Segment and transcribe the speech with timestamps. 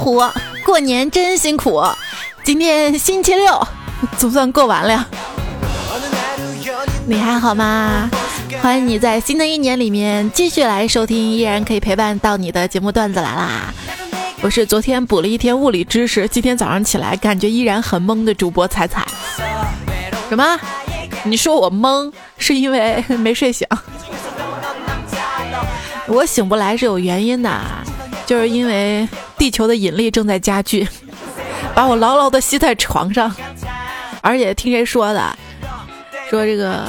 [0.00, 0.22] 虎，
[0.64, 1.84] 过年真辛苦。
[2.42, 3.68] 今天星期六，
[4.16, 5.06] 总算过完了呀。
[7.06, 8.08] 你还好吗？
[8.62, 13.74] 欢迎你在新的一年里面继续来收听，依然可以陪伴到你的节目段子来啦。
[14.40, 19.06] 我是昨天补了一天物理知识，今天早上起来感觉依然很懵的主播彩彩。
[20.30, 20.58] 什么？
[21.24, 23.68] 你说我懵是因为没睡醒？
[26.06, 27.50] 我醒不来是有原因的，
[28.30, 30.86] 就是因为地球的引力正在加剧，
[31.74, 33.34] 把我牢牢的吸在床上。
[34.20, 35.36] 而且听谁说的？
[36.30, 36.84] 说这个。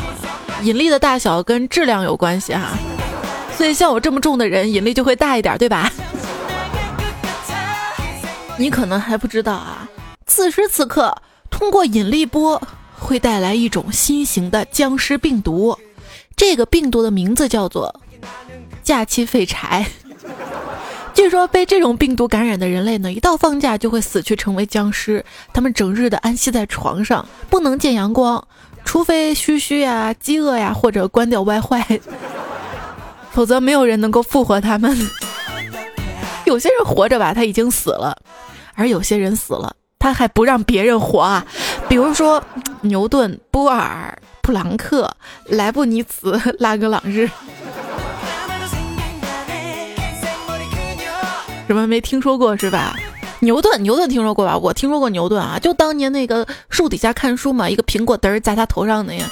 [0.61, 2.77] 引力的大小跟质量有关系哈，
[3.57, 5.91] 所以像我这么重的人，引力就会大一点，对吧？
[8.57, 9.89] 你可能还不知道啊，
[10.27, 11.17] 此时此刻，
[11.49, 12.61] 通过引力波
[12.99, 15.75] 会带来一种新型的僵尸病毒，
[16.37, 17.99] 这个病毒的名字叫做
[18.83, 19.87] “假期废柴”。
[21.13, 25.23] 据说被这种病毒感染的人类呢，一到放假就会死去，成为僵尸。
[25.53, 28.47] 他们整日的安息在床上，不能见阳光。
[28.83, 31.99] 除非嘘嘘呀、饥饿呀，或者关掉 WiFi，
[33.31, 34.97] 否则没有人能够复活他们。
[36.45, 38.15] 有些人活着吧，他已经死了；
[38.73, 41.45] 而有些人死了，他还不让别人活啊。
[41.87, 42.43] 比如说
[42.81, 45.15] 牛顿、波尔、普朗克、
[45.45, 47.29] 莱布尼茨、拉格朗日。
[51.71, 52.99] 什么没听说过是吧？
[53.39, 54.57] 牛顿，牛顿听说过吧？
[54.57, 59.25] 我听说过牛顿啊，就当年那个树底下看书嘛，一个苹果嘚儿砸他头上的呀。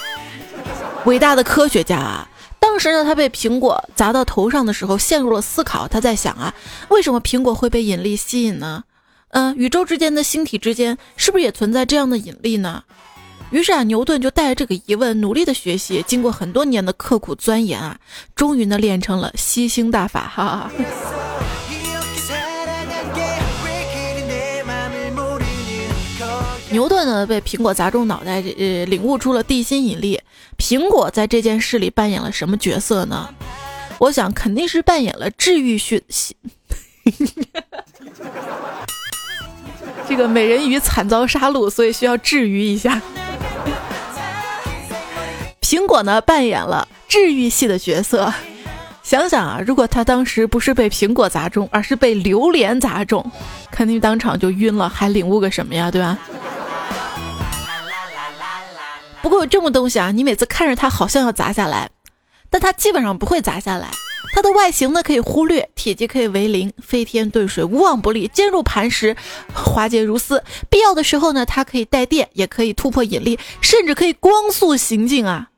[1.04, 2.30] 伟大的科学家啊！
[2.62, 5.86] 当时呢，他被苹果砸到头上的时候，陷入了思考。
[5.86, 6.54] 他在想啊，
[6.88, 8.86] 为什么苹果会被引力吸引呢？
[9.32, 12.84] 嗯，宇宙之间的星体之间是不是也存在这样的引力呢？
[13.50, 17.98] 于是啊，牛顿就带着这个疑问，努力的学习，经过很多年的刻苦钻研啊，
[18.34, 20.72] 终于呢练成了吸星大法，哈哈。
[26.72, 30.20] 牛顿呢被苹果砸中脑袋，呃，领悟出了地心引力。
[30.58, 33.34] 苹果在这件事里扮演了什么角色呢？
[33.98, 36.04] 我想肯定是扮演了治愈系。
[40.08, 43.02] 这个美人鱼惨遭杀戮，所以需要治愈一下。
[45.62, 48.34] 苹果呢扮演了治愈系的角色。
[49.10, 53.26] 想想啊，如果他当时不是被苹果砸中，而是被榴莲砸中，
[53.72, 55.90] 肯定当场就晕了，还领悟个什么呀？
[55.90, 56.16] 对吧？
[59.24, 61.90] 不过有这么东西啊，你每次看着它好像要砸下来，
[62.52, 63.90] 但它基本上不会砸下来。
[64.32, 69.18] 它的外形呢可以忽略，体积可以为零，飞天遁水，无往不利，坚如磐石，
[69.52, 70.44] 滑洁如丝。
[70.70, 75.50] 必要的时候呢，它可以带电，也可以突破引力，甚至可以光速行进啊！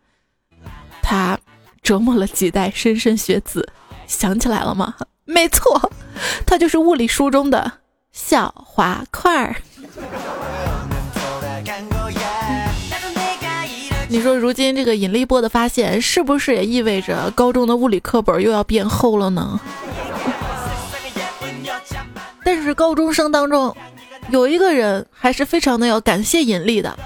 [1.01, 1.37] 它
[1.81, 3.67] 折磨了几代莘莘学子，
[4.07, 4.95] 想起来了吗？
[5.25, 5.91] 没错，
[6.45, 7.71] 它就是物理书中的
[8.11, 9.55] 小滑块儿。
[14.07, 19.59] 你说，如今这个引力波的发现，是不是也意味着高中的物理课本又要变厚了呢？
[22.43, 23.73] 但是高中生当中，
[24.29, 26.99] 有一个人还是非常的要感谢引力的，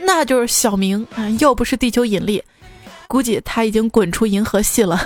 [0.00, 1.28] 那就是小明啊！
[1.38, 2.42] 要不是地球引力，
[3.10, 4.96] 估计他已经滚出银河系了。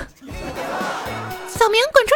[1.48, 2.12] 小明，滚出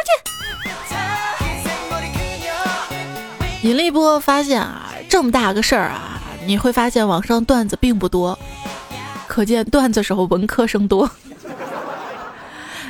[3.63, 3.67] 去！
[3.67, 8.37] 引力波发现啊，这么大个事儿啊，你会发现网上段子并不多。
[9.27, 11.09] 可见段子时候文科生多。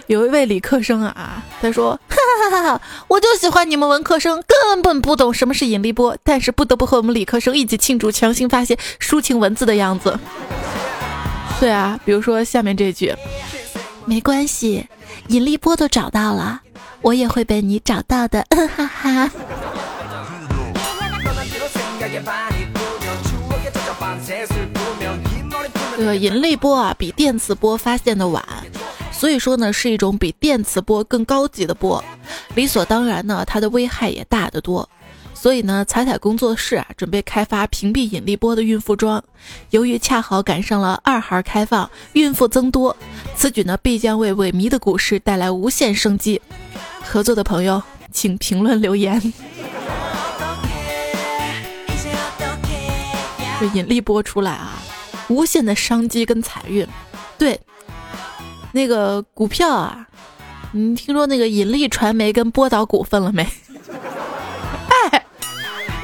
[0.07, 10.19] 有一位理科生啊，他说：“哈哈哈哈我就喜欢你们文科生，根本不懂什么是引力波，但是不得不和我们理科生一起庆祝强行发现抒情文字的样子。”
[11.59, 13.13] 对啊，比如说下面这句
[14.05, 14.87] ：“没关系，
[15.27, 16.61] 引力波都找到了，
[17.01, 18.45] 我也会被你找到的。
[18.75, 19.31] ”哈哈。
[25.97, 28.41] 这个引力波啊，比电磁波发现的晚，
[29.11, 32.01] 所以说呢，是一种比电磁波更高级的波。
[32.55, 34.89] 理所当然呢，它的危害也大得多。
[35.41, 39.23] 所以呢，彩彩工作室啊，准备开发屏蔽引力波的孕妇装。
[39.69, 42.93] 由于恰好赶上了二孩开放，孕妇增多，
[43.37, 46.41] 此举呢，必将为萎靡的股市带来无限生机。
[47.01, 47.81] 合作的朋友，
[48.11, 49.31] 请评论留言。
[53.61, 54.73] 这引力波出来啊！
[55.29, 56.85] 无限的商机跟财运，
[57.37, 57.57] 对，
[58.73, 60.05] 那个股票啊，
[60.73, 63.47] 你听说那个引力传媒跟波导股份了没？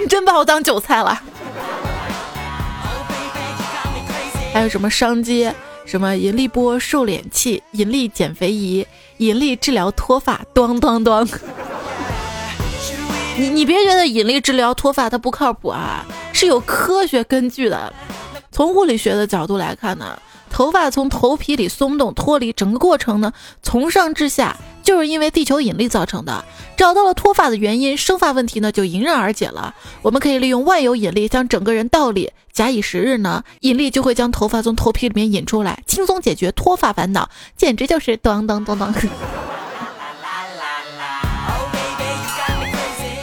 [0.09, 1.21] 真把我当韭菜了。
[4.53, 5.51] 还有什么商机？
[5.85, 8.87] 什么引力波瘦脸器、引力减肥仪、
[9.17, 11.29] 引力治疗脱发，咣咣咣。
[13.37, 16.03] 你你别觉得引力治疗脱发它不靠谱啊，
[16.33, 17.93] 是有科学根据的。
[18.51, 20.17] 从物理学的角度来看呢，
[20.55, 26.45] 头发从头皮里松动脱离，整个过程呢从上至下就是因为地球引力造成的。
[26.77, 29.75] 找到了脱发的原因，生发问题呢就迎刃而解了。
[30.01, 38.95] 我们可以利用万有引力将整个人倒立，假以时日呢，引力就会将头发从头皮里面引出来，轻松解决脱发烦恼，简直就是当当当当。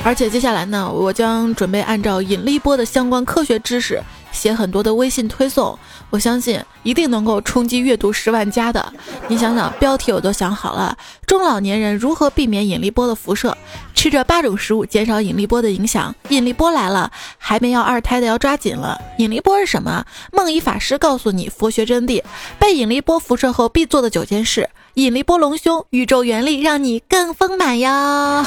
[0.04, 4.02] 而且接下来呢，我将准备按照引力波的相关科学知识
[4.32, 5.78] 写很多的微信推送，
[6.10, 8.92] 我相信一定能够冲击阅读十万加的。
[9.28, 10.96] 你想想，标题我都想好了：
[11.26, 13.56] 中老年人如何避免引力波的辐射？
[13.94, 16.12] 吃这八种食物减少引力波的影响。
[16.30, 19.00] 引力波来了，还没要二胎的要抓紧了。
[19.18, 20.04] 引力波是什么？
[20.32, 22.20] 梦遗法师告诉你佛学真谛。
[22.58, 28.44] 被引力波辐射后必做的九件事：引力波隆胸，宇宙原力让你更丰满呀。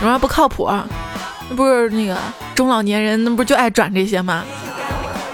[0.00, 0.66] 什么不靠谱？
[0.66, 0.86] 那
[1.56, 2.16] 不是那个
[2.54, 4.44] 中老年人，那不就爱转这些吗？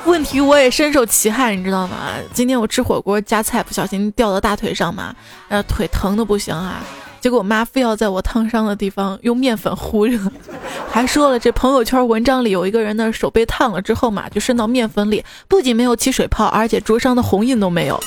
[0.07, 2.13] 问题我也深受其害，你知道吗？
[2.33, 5.15] 今天我吃火锅夹菜，不小心掉到大腿上嘛，
[5.49, 6.83] 呃，腿疼的不行啊。
[7.21, 10.19] 结果我妈非要在我烫伤的地方用面粉糊着，
[10.93, 17.99] 还说了这朋友圈文章里有一个人的手被烫了之后嘛，就渗到面粉里，不仅没有起水泡，而且灼伤的红印都没有。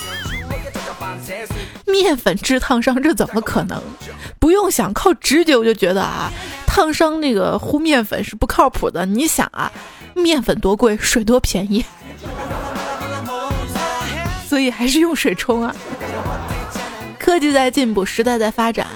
[1.90, 3.82] 面粉治烫伤，这怎么可能？
[4.38, 6.30] 不用想，靠直觉我就觉得啊，
[6.66, 9.04] 烫伤那个糊面粉是不靠谱的。
[9.06, 9.70] 你想啊，
[10.14, 11.84] 面粉多贵，水多便宜，
[14.48, 15.74] 所以还是用水冲啊。
[17.18, 18.86] 科技在进步，时代在发展。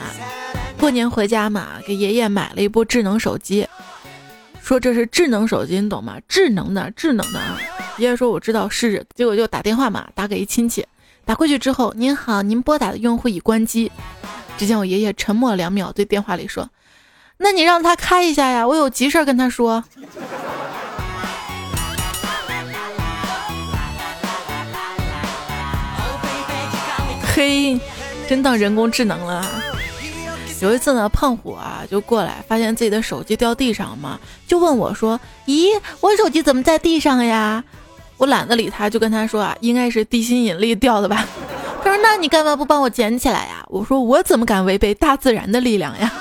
[0.79, 3.67] 过年回家嘛，给爷爷买了一部智能手机，
[4.63, 6.17] 说这是智能手机，你懂吗？
[6.27, 7.59] 智能的，智能的啊。
[7.99, 10.85] 爷爷说我知道是，结果就打电话嘛，打给一亲戚。
[11.25, 13.91] 打过去之后，您好，您拨打的用户已关机。
[14.59, 16.69] 只见我爷爷沉默两秒，对电话里说
[17.39, 19.83] ：“那你让他开一下呀，我有急事跟他说。”
[27.35, 27.81] 嘿，
[28.29, 29.49] 真当人工智能了。
[30.61, 37.65] 有一次呢，胖虎啊就过来，发现自己的手机掉地上了嘛，就问我说：“咦，我手机怎么在地上呀？”
[38.23, 41.27] 我懒得理他，就跟他说啊，应该是地心引力掉的吧。
[41.83, 46.13] 他说：“那你干嘛不帮我捡起来呀？”我说：“我怎么敢违背大自然的力量呀？”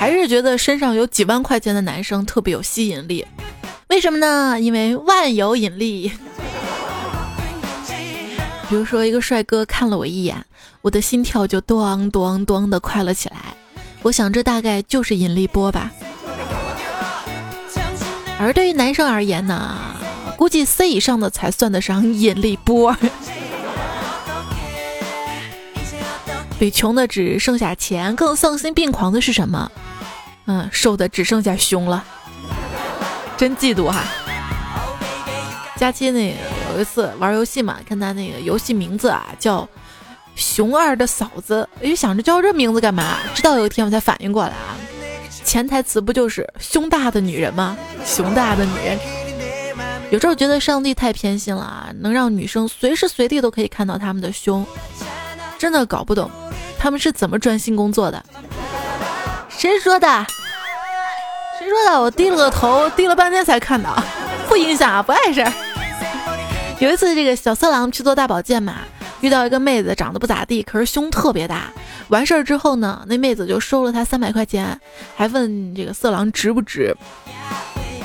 [0.00, 3.24] 还是觉得身上有几万块钱的男生特别有吸引力，
[3.86, 4.58] 为什么呢？
[4.60, 6.10] 因为万有引力。
[8.68, 10.44] 比如说，一个帅哥看了我一眼，
[10.80, 13.36] 我的心跳就咚咚咚的快了起来。
[14.02, 15.92] 我想，这大概就是引力波吧。
[18.42, 19.78] 而对于男生而言呢，
[20.36, 22.96] 估计 C 以上的才算得上引力波。
[26.58, 29.70] 比穷的只剩下钱更丧心病狂的是什么？
[30.46, 32.04] 嗯，瘦的只剩下胸了，
[33.36, 34.02] 真嫉妒哈！
[35.76, 36.38] 佳期那个
[36.74, 39.68] 有一次玩游戏嘛，看他那个游戏名字啊叫
[40.34, 43.18] “熊二的嫂子”，哎，想着叫这名字干嘛？
[43.34, 44.74] 直到有一天我才反应过来啊。
[45.52, 47.76] 潜台词不就是胸大的女人吗？
[48.06, 48.98] 胸大的女人，
[50.08, 54.64] 有时候觉得上帝太偏心了啊，能让女生随时随地都可以看到他们的胸，
[55.58, 56.30] 真的搞不懂
[56.78, 58.24] 他们是怎么专心工作的。
[59.50, 60.26] 谁说的？
[61.58, 62.00] 谁说的？
[62.00, 63.94] 我低了个头，低了半天才看到，
[64.48, 65.46] 不影响啊，不碍事。
[66.78, 68.76] 有一次，这个小色狼去做大保健嘛。
[69.22, 71.72] 遇到一个妹子，长得不咋地，可是胸特别大。
[72.08, 74.78] 完事儿之后呢，那妹子就收了他三百块钱，
[75.16, 76.94] 还问这个色狼值不值。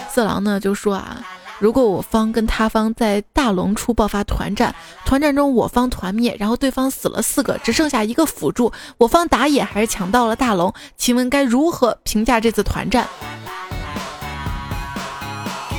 [0.10, 1.18] 色狼呢就说啊，
[1.60, 4.74] 如果我方跟他方在大龙处爆发团战，
[5.06, 13.08] 团战中我方团灭，然后对方死了四个，只剩下一个辅助，我方打野还是抢到了大龙，请问该如何评价这次团战？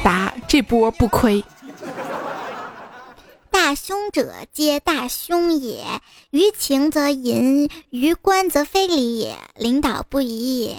[0.02, 1.42] 答：这波不亏。
[3.60, 5.84] 大凶者皆大凶也，
[6.30, 9.36] 于情则淫，于官则非礼也。
[9.56, 10.76] 领导不宜也。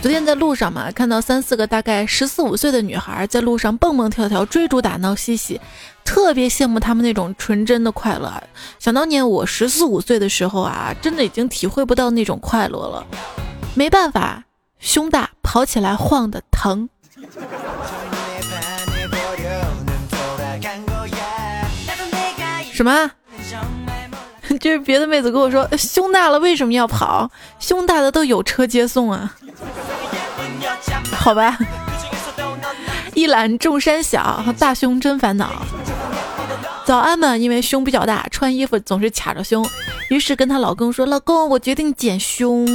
[0.00, 5.60] 昨天在路上嘛，看到三四个大概十四五岁的女孩在路上蹦蹦跳跳、追逐打闹、嬉戏，
[6.02, 8.42] 特别羡慕他们那种纯真的快乐。
[8.78, 13.06] 想当年我十四五岁的时候啊，真的已经体会不到那种快乐了。
[13.76, 14.42] 没办法。
[14.82, 16.88] 胸大跑起来晃的疼。
[22.72, 23.12] 什么？
[24.60, 27.30] 就是别的妹子跟我说，胸大了为什么要跑？
[27.60, 29.32] 胸大的都有车接送啊。
[31.12, 31.56] 好吧。
[33.14, 35.62] 一览众山小，大胸真烦恼。
[36.84, 39.64] 早安们，因为胸比较大，穿衣服总是卡着胸，
[40.10, 42.66] 于是跟她老公说：“老公，我决定减胸。”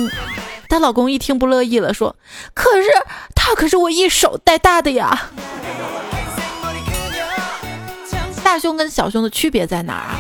[0.70, 2.16] 她老公一听不乐意了，说
[2.54, 2.88] ：“可是
[3.34, 5.30] 他可是我一手带大的呀。
[8.44, 10.20] ”大胸跟小胸的区别在哪儿啊？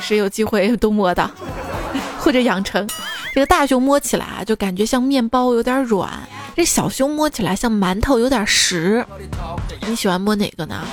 [0.00, 1.30] 谁有机会都摸到，
[2.18, 2.86] 或者养成。
[3.34, 6.08] 这个大胸摸起来啊，就感觉像面包，有点软；
[6.56, 9.04] 这小胸摸起来像馒头，有点实。
[9.86, 10.84] 你喜欢摸哪个呢？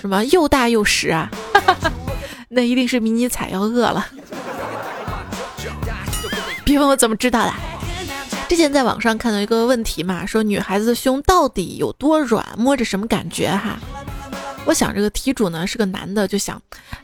[0.00, 1.30] 什么又大又实啊？
[2.50, 4.06] 那一定是迷你彩要饿了。
[6.68, 7.54] 别问我怎么知道的。
[8.46, 13.78] 之前在网上看到一个问题嘛，说女孩子的胸到底有多软，摸着什么感觉哈？
[14.66, 16.60] 我想这个题主呢是个男的，就想，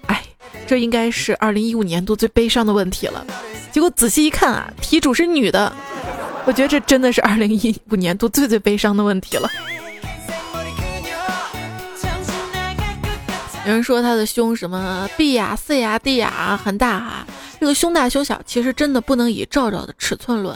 [0.06, 0.22] 哎，
[0.66, 3.24] 这应该是二零一五年度最悲伤的问题了。
[3.72, 5.72] 结果仔细一看啊，题主是女的，
[6.44, 9.48] 我觉得这真的是二零一五年度最最悲伤的问题了。
[13.66, 17.26] 有人说他的胸什么 B 呀、C 呀、D 呀很大哈，
[17.58, 20.54] 这个胸大胸小其实真的不能以照照的尺寸论。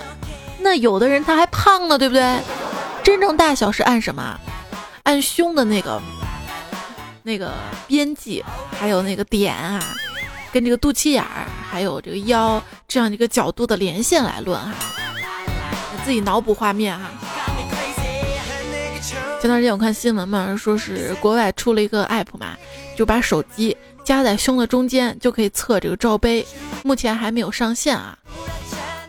[0.60, 2.40] 那有的人他还胖呢，对不对？
[3.02, 4.38] 真正大小是按什么？
[5.04, 6.02] 按胸的那个
[7.22, 7.54] 那个
[7.86, 8.44] 边际，
[8.78, 9.82] 还有那个点啊，
[10.52, 14.74] 跟这个肚脐眼儿，还有这个腰这样一个角度的连线来论哈。
[16.04, 17.10] 自己脑补画面哈。
[19.40, 22.57] 前段时间我看新闻嘛，说是国外出了一个 app 嘛。
[22.97, 26.45] 就把手机夹在胸的中间，就可以测这个罩杯。
[26.83, 28.18] 目前还没有上线啊。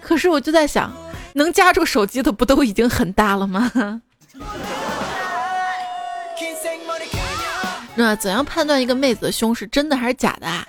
[0.02, 0.94] 可是我就在想，
[1.34, 3.72] 能夹住手机的不都已经很大了吗？
[7.96, 10.66] 那怎样判断一个妹子的胸是真的还是假的啊？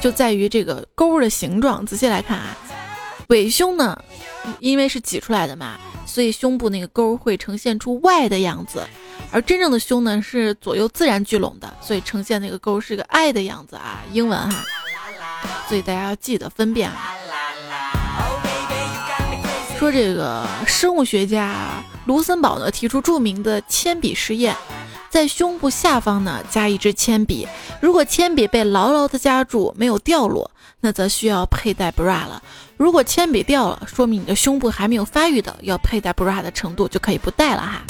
[0.00, 1.84] 就在于这个沟的形状。
[1.84, 2.56] 仔细来看啊，
[3.30, 3.96] 尾胸呢，
[4.58, 8.86] 因为是挤出来的嘛，所以胸部那个沟会呈现出 Y 的样子。
[9.30, 14.64] 而真正的胸呢是左右自然聚拢的，所以呈现那个沟是个爱的样子啊，英文哈，
[15.68, 17.14] 所以大家要记得分辨啊。
[19.78, 24.56] 说这个生物学家卢森堡呢提出著名的铅笔实验，
[25.08, 27.46] 在胸部下方呢加一支铅笔，
[27.80, 32.40] 如果铅笔被牢牢的夹住没有掉落，那则需要佩戴 bra 了；
[32.76, 37.82] 如果铅笔掉了，说明你的胸部还没有发育的，要佩戴 bra 的程度就可以不戴了哈。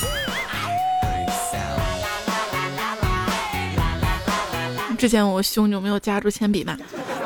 [4.98, 6.76] 之前我胸就没有夹住铅笔嘛，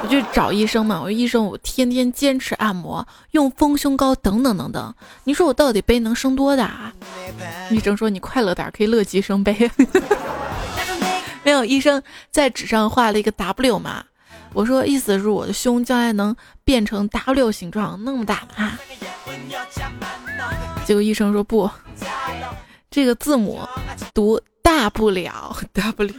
[0.00, 1.00] 我就找医生嘛。
[1.00, 4.94] 我说医生，我天天坚持按摩，用丰胸膏等等等等。
[5.24, 6.92] 你说我到底杯能生多大？
[7.70, 9.68] 医生说你快乐点，可以乐极生悲。
[11.42, 14.04] 没有，医生在纸上画了一个 W 嘛。
[14.54, 16.34] 我说意思是我的胸将来能
[16.64, 18.78] 变成 W 形状那么大吗？
[20.86, 21.68] 结果医生说不，
[22.90, 23.60] 这个字母
[24.14, 26.14] 读大不了 W。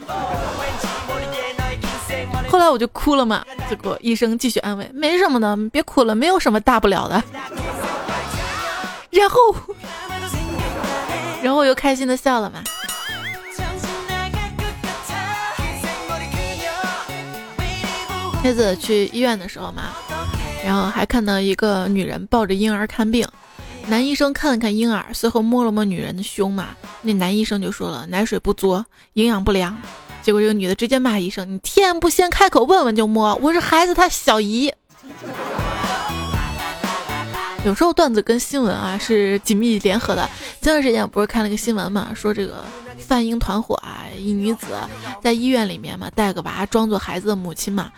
[2.48, 7.22] 后来我就哭了嘛，结果医生继续安慰，没什么的，别哭了，没有什么大不了的。
[9.10, 9.38] 然后，
[11.42, 12.62] 然后我又开心的笑了嘛。
[18.46, 19.90] 孩子去医院的时候嘛，
[20.64, 23.26] 然后还看到一个女人抱着婴儿看病，
[23.88, 26.68] 男医生看了看婴儿，随后摸了摸女人的胸嘛，
[27.02, 28.84] 那男医生就说了，奶水不足，
[29.14, 29.76] 营养不良。
[30.22, 34.72] 结果这个女的直接骂医生：“你天不先开口问问就摸，我是孩子他小姨。”
[37.66, 40.24] 有时候段子跟新闻啊是紧密联合的。
[40.62, 42.64] 前段时间我不是看了个新闻嘛，说这个
[42.96, 44.66] 贩婴团伙啊，一女子
[45.20, 47.90] 在医院里面嘛带个娃装作孩子的母亲嘛，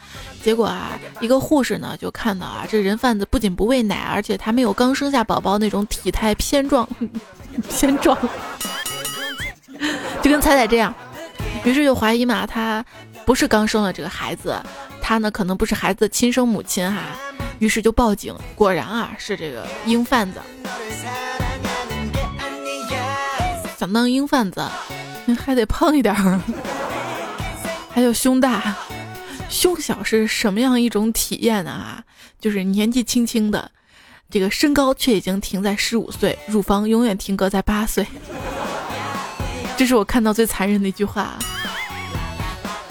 [0.42, 6.88] 结果啊一个护士呢就看到啊这人贩子不仅不喂奶，而且他没有刚生下宝宝那种体态偏壮，
[7.68, 8.18] 偏壮，
[10.22, 10.94] 就跟彩彩这样。
[11.62, 12.82] 于是就怀疑嘛，他
[13.26, 14.56] 不是刚生了这个孩子，
[15.02, 17.02] 他呢可能不是孩子的亲生母亲哈。
[17.58, 20.40] 于是就报警，果然啊是这个鹰贩子。
[23.78, 24.66] 想当鹰贩子，
[25.38, 26.40] 还得胖一点儿，
[27.90, 28.76] 还有胸大，
[29.48, 31.70] 胸小是什么样一种体验呢？
[31.70, 32.02] 啊，
[32.40, 33.70] 就是年纪轻轻的，
[34.28, 38.04] 这个身高却已经停在十五岁，乳房永远停格在八岁。
[39.78, 41.38] 这是我看到最残忍的一句话。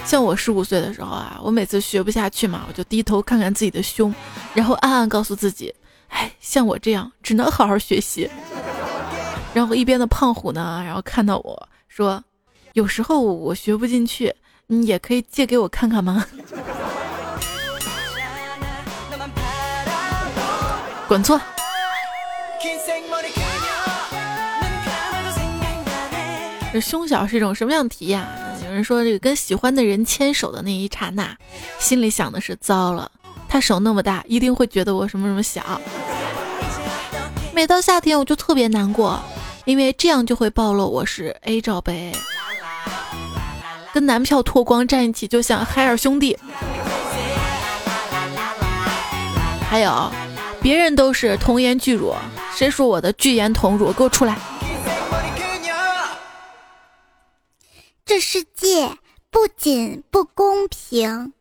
[0.07, 4.15] 像我十五岁的时候啊，我每次学不下去嘛，我就低头看看自己的胸，
[4.53, 5.75] 然后暗暗告诉自己，
[6.07, 8.29] 哎，像我这样只能好好学习。
[9.53, 12.23] 然后一边的胖虎呢，然后看到我说，
[12.71, 14.33] 有时候我学不进去，
[14.67, 16.25] 你也可以借给我看看吗？
[21.09, 21.39] 滚错。
[26.71, 28.21] 这胸小是一种什么样的体验？
[28.21, 28.27] 有
[28.77, 31.36] 人说，这个跟喜欢的人牵手的那一刹那，
[31.79, 33.12] 心里想的是糟了，
[33.50, 35.81] 他手那么大，一定会觉得我什么什么小。
[37.53, 39.19] 每到夏天，我就特别难过，
[39.65, 42.12] 因为这样就会暴露我是 A 罩杯，
[43.93, 46.38] 跟男票脱光站一起，就像海尔兄弟。
[49.67, 50.12] 还有，
[50.62, 52.13] 别人都是童颜巨乳，
[52.55, 53.91] 谁说我的巨颜童乳？
[53.91, 54.38] 给我出来！
[58.07, 58.97] 这世界
[59.29, 61.33] 不仅不公平，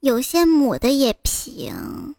[0.00, 2.16] 有些母的也平。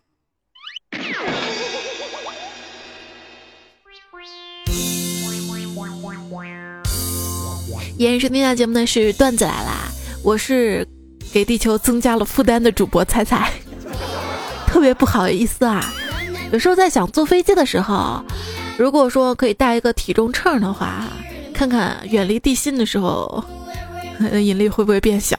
[7.97, 9.91] 延时听下节目的是段子来啦，
[10.23, 10.87] 我是
[11.33, 13.51] 给地球增加了负担的主播彩彩，
[14.65, 15.93] 特别不好意思啊。
[16.53, 18.23] 有时候在想坐飞机的时候，
[18.77, 21.09] 如果说可以带一个体重秤的话，
[21.53, 23.43] 看看远离地心的时候。
[24.41, 25.37] 引力会不会变小？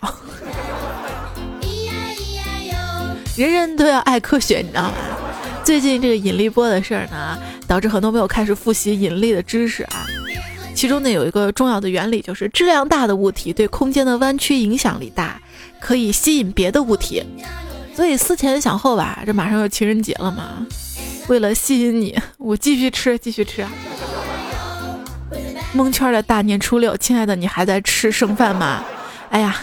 [3.36, 4.94] 人人都要爱科学，你知道吗？
[5.64, 10.04] 最近这个引力波的事儿呢，导致很多朋友开始复习引力的知识啊。
[10.74, 15.40] 其中呢，有一个重要的原理，就是质量大的物体对空间的弯曲影响力大，
[15.80, 17.22] 可以吸引别的物体。
[17.94, 20.66] 所以思前想后吧，这马上要情人节了嘛，
[21.28, 23.64] 为了吸引你，我继续吃，继续吃。
[25.74, 28.84] 蒙圈的大年初六，亲爱的，你还在吃剩饭吗？
[29.30, 29.56] 哎呀，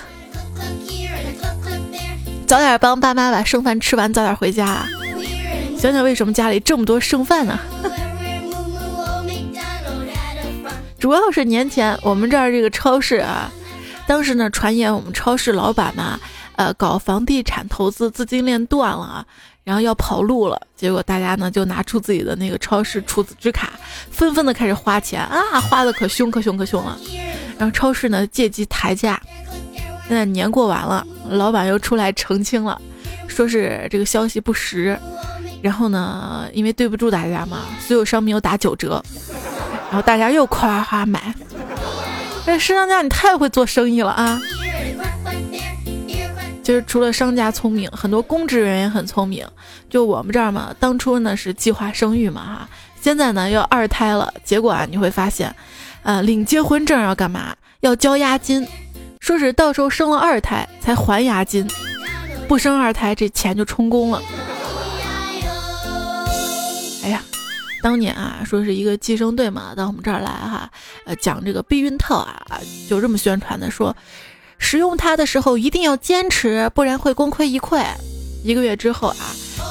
[2.48, 4.86] 早点帮爸妈把剩饭吃完，早点回家。
[5.78, 7.58] 想想为什么家里这么多剩饭呢？
[11.00, 13.50] 主要是年前我们这儿这个超市啊，
[14.06, 16.20] 当时呢传言我们超市老板嘛，
[16.56, 19.26] 呃，搞房地产投资资金链断了啊。
[19.70, 23.70] 然后要跑路了，结果大家呢就拿出自己的那个超市储值卡，
[24.10, 26.98] 纷纷的开始花钱啊，花的可凶可凶可凶了。
[27.56, 29.22] 然后超市呢借机抬价。
[30.08, 32.82] 现在年过完了，老板又出来澄清了，
[33.28, 34.98] 说是这个消息不实。
[35.62, 39.00] 然后呢，因为对不住大家嘛，所有商品又打九折。
[39.92, 41.32] 然后大家又夸夸买。
[42.44, 44.42] 这市商家你太会做生意了啊！
[46.70, 49.44] 其实除了商家聪明，很多公职人员也很聪明。
[49.90, 52.70] 就我们这儿嘛，当初呢是计划生育嘛哈，
[53.02, 54.32] 现在呢要二胎了。
[54.44, 55.56] 结果啊，你会发现，
[56.04, 57.56] 呃，领结婚证要干嘛？
[57.80, 58.68] 要交押金，
[59.20, 61.68] 说是到时候生了二胎才还押金，
[62.48, 64.22] 不生二胎这钱就充公了。
[67.04, 67.24] 哎呀，
[67.82, 70.70] 当年啊，说是一个计生队嘛到我们这儿来哈，
[71.06, 73.96] 呃，讲这个避孕套啊，就这么宣传的说。
[74.60, 77.84] 使用它的时候一定要坚持，不然会功亏一篑。
[78.44, 79.16] 一个月之后啊，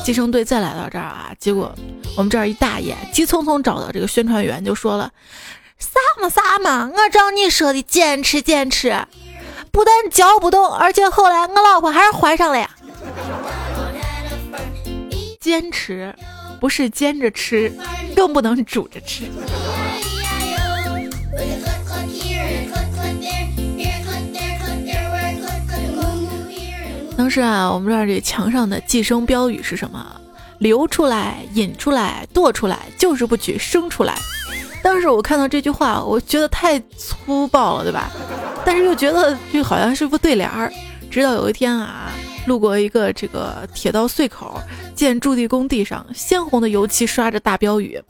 [0.04, 1.72] 计生队再来到这儿啊，结果
[2.16, 5.12] 我们这儿一大爷急匆匆找到这个宣传员，就说了
[5.78, 9.06] ：“啥嘛啥嘛，我照你说的坚持坚持，
[9.70, 12.68] 不但教不动，而且后来我老婆还是怀上了呀。”
[15.40, 16.14] 坚持
[16.60, 17.72] 不是煎着吃，
[18.14, 19.24] 更不能煮着吃。
[27.18, 30.20] 当时啊，我们这儿这墙上的计生标语是什么？
[30.60, 34.14] 流出来、引出来、剁出来，就是不许生出来。
[34.84, 38.08] 当时我看到这句话，我觉得太粗暴了，对吧？
[38.64, 40.72] 但是又觉得这好像是副对联儿。
[41.10, 42.12] 直到有一天啊，
[42.46, 44.62] 路过一个这个铁道隧口，
[44.94, 48.00] 见驻地工地上鲜红的油漆刷着大标语：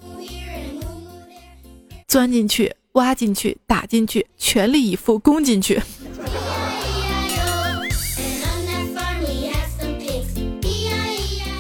[2.07, 5.81] 钻进去、挖进去、打进去，全力以赴攻进去。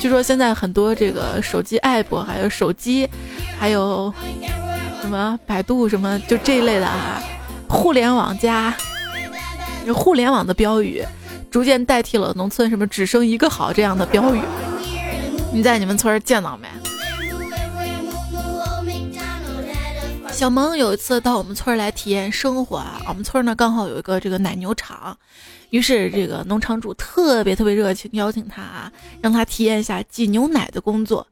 [0.00, 3.08] 据说现在很多这个手机 app，还有手机，
[3.58, 4.12] 还有
[5.00, 7.20] 什么百度什么，就这一类的啊，
[7.68, 8.72] 互联网加
[9.94, 11.04] 互联网的标语，
[11.50, 14.40] 逐渐代替了农村什么只生一个好这样的标语。
[15.52, 16.68] 你在你们村见到没？
[20.38, 25.18] 小萌有一次到我们村来体验生活啊，我们村呢刚好有一个这个奶牛场。
[25.70, 31.26] 于是，这个农场主特别特别热情，邀请他啊，让他体验一下挤牛奶的工作。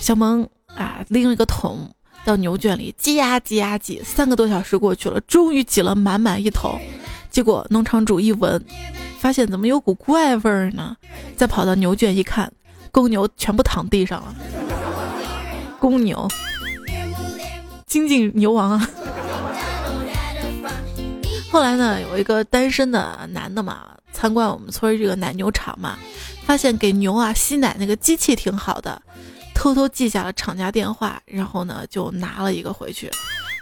[0.00, 0.44] 小萌
[0.74, 1.88] 啊，拎了一个桶
[2.24, 6.80] 到牛圈里挤呀挤呀挤，三个多小时过去了，终于挤了满满一桶。
[7.30, 8.60] 结果农场主一闻，
[9.20, 10.96] 发现怎么有股怪味儿呢？
[11.36, 12.52] 再跑到牛圈一看，
[12.90, 14.34] 公牛全部躺地上了。
[15.78, 16.28] 公牛，
[17.90, 18.88] 精进牛王啊！
[21.50, 25.98] 后来呢，有一个单身的男的嘛，参观我们村这个奶牛场嘛，
[26.46, 29.02] 发现给牛啊吸奶那个机器挺好的，
[29.56, 33.10] 偷偷记下了厂家电话，然后呢就拿了一个回去。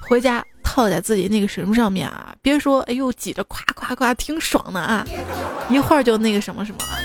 [0.06, 5.06] 回家套在自己那个什么上面啊，别说，哎呦挤着夸夸夸，挺爽的啊，
[5.70, 6.98] 一会儿就那个什么什么了。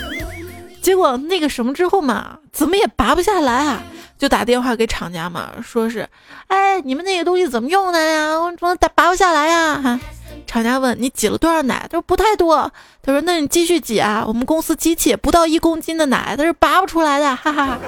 [0.82, 3.82] 结果那个什么之后嘛，怎么也拔不下来啊，
[4.24, 6.08] 就打电话给厂家嘛，说是，
[6.46, 8.28] 哎，你们那个东西怎么用的呀？
[8.40, 9.78] 我怎么拔拔不下来呀？
[9.82, 10.00] 哈，
[10.46, 11.86] 厂家问你挤了多少奶？
[11.90, 12.72] 他说不太多。
[13.02, 17.78] 他说那你继续挤啊，我们公司机器不到一公斤的奶，它是拔不出来的，哈哈。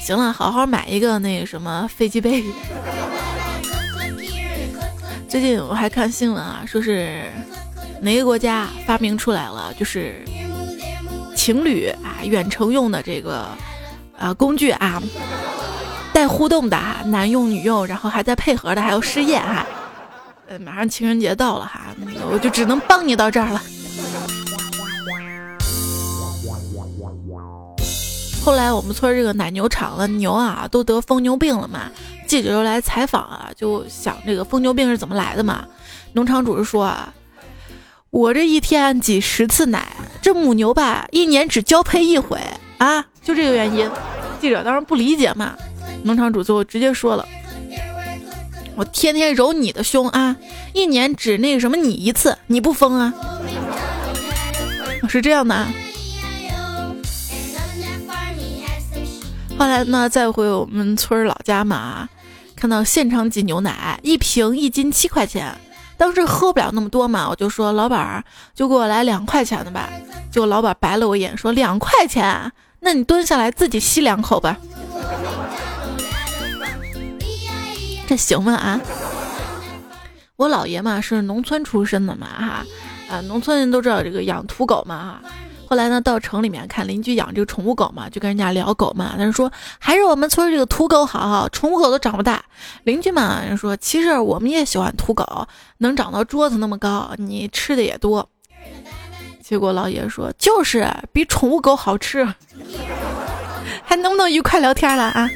[0.00, 2.42] 行了，好好买一个那个什么飞机杯。
[5.28, 7.24] 最近我还看新闻啊，说是
[8.00, 10.24] 哪个国家发明出来了，就是
[11.40, 13.46] 情侣啊远程用的这个
[14.18, 15.02] 啊工具啊，
[16.12, 19.64] 带互动的啊，男用女用，然后还在配合的，还有试验哈。
[20.48, 23.62] 呃，马上情人节到了哈，那个我就只能帮你到这儿了。
[28.44, 31.90] 后来我们村这个奶牛场的牛啊，都得疯牛病了嘛。
[32.26, 35.64] 记者又来采访啊，就想这个疯牛病是怎么来的嘛。
[36.12, 37.10] 农场主是说啊，
[38.10, 39.86] 我这一天挤十次奶，
[40.20, 42.40] 这母牛吧一年只交配一回
[42.78, 43.88] 啊，就这个原因。
[44.40, 45.54] 记者当然不理解嘛，
[46.02, 47.24] 农场主最后直接说了，
[48.74, 50.36] 我天天揉你的胸啊，
[50.72, 53.14] 一年只那个什么你一次，你不疯啊？
[55.08, 55.54] 是这样的。
[55.54, 55.72] 啊。
[59.56, 62.08] 后来呢，再回我们村老家嘛，
[62.56, 65.54] 看到现场挤牛奶，一瓶一斤七块钱。
[66.00, 69.90] 当时喝不了那么多嘛，我就说老板儿就给我来两块钱的吧。
[70.30, 74.56] 结果老板白了我一眼，说两块钱，那你蹲下来自己吸两口吧。
[78.08, 78.80] 这行吗啊？
[80.36, 82.64] 我姥爷嘛是农村出身的嘛哈，
[83.10, 85.30] 啊，农村人都知道这个养土狗嘛哈。
[85.70, 89.14] 后来呢，到城里面看邻居养这个宠物狗嘛，就跟人家聊狗嘛。
[89.16, 92.44] 但是说还是我们村这个土狗好，宠物狗都长不大。
[92.82, 95.46] 邻居嘛人说，其实我们也喜欢土狗，
[95.78, 98.28] 能长到桌子那么高，你吃的也多。
[99.40, 102.26] 结果老爷说，就是比宠物狗好吃，
[103.84, 105.30] 还能不能愉快聊天了啊？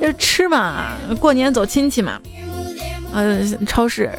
[0.00, 2.20] 就吃嘛，过年走亲戚嘛，
[3.12, 4.10] 嗯，超市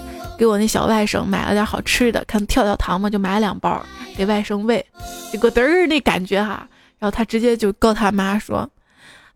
[0.43, 3.81] 给我那小外甥买了点好吃的，看跳跳糖嘛，就买了两包。
[4.17, 4.85] 给外甥喂，
[5.31, 6.67] 结果嘚儿那感觉哈，
[6.99, 8.69] 然后他直接就告他妈说：“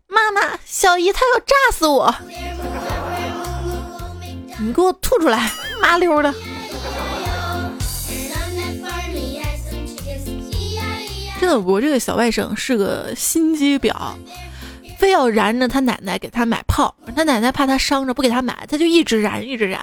[0.06, 2.14] 妈妈，小姨她要炸死我，
[4.60, 6.30] 你给我吐出来，麻溜的。”
[11.40, 13.94] 真的，我这个小外甥是个心机婊，
[14.98, 19.80] 非要燃着他奶奶给他买炮，他奶奶怕他伤着不给他买，他就一直燃一直燃。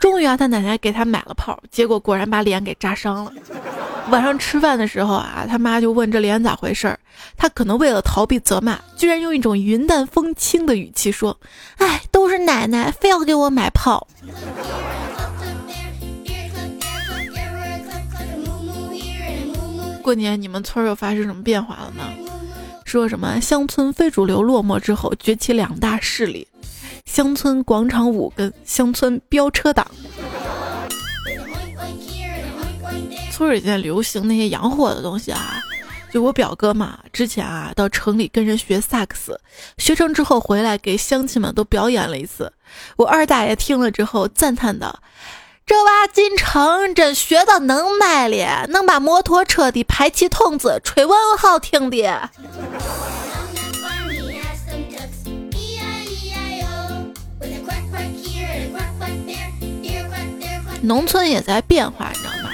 [0.00, 3.32] 终于啊，他奶奶给他买了炮，结果果然把脸给扎伤了。
[4.10, 6.98] 晚上吃饭的时候啊，他妈就问这脸咋回事儿。
[7.36, 11.36] 他可能为了逃避责骂，居然用一种云淡风轻的语气说
[11.78, 14.06] ：“哎，都是奶奶非要给我买炮。”
[20.02, 22.04] 过年你们村又发生什么变化了呢？
[22.84, 26.46] 说什么乡村非主流落寞之后，崛起两大势力。
[27.06, 29.86] 乡村广场舞跟乡村飙车党，
[33.32, 35.62] 村里现在流行那些洋货的东西啊。
[36.12, 39.40] 就我表哥嘛，之前啊到城里跟人学萨克斯，
[39.76, 42.52] 学成之后回来给乡亲们都表演了一次。
[42.96, 45.00] 我二大爷听了之后赞叹道
[45.66, 52.30] ：“这娃进城真学的能耐了，能把摩托车的排气筒子吹问好听的。”
[60.86, 62.50] 农村也在变化，你知道吗？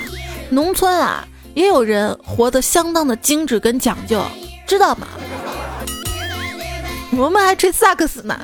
[0.49, 4.25] 农村啊，也有人活得相当的精致跟讲究，
[4.66, 5.07] 知道吗？
[7.14, 8.40] 我们还吹萨克斯呢。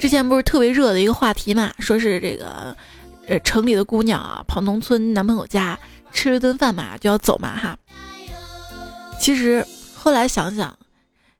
[0.00, 2.74] 之前不是特别热的一个话题嘛，说是这个，
[3.26, 5.78] 呃，城里的姑娘啊，跑农村男朋友家
[6.10, 7.76] 吃了顿饭嘛，就要走嘛，哈。
[9.20, 10.78] 其实后来想想，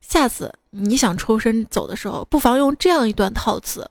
[0.02, 3.90] 下次你想抽身走的时候，不妨用这样一段套词。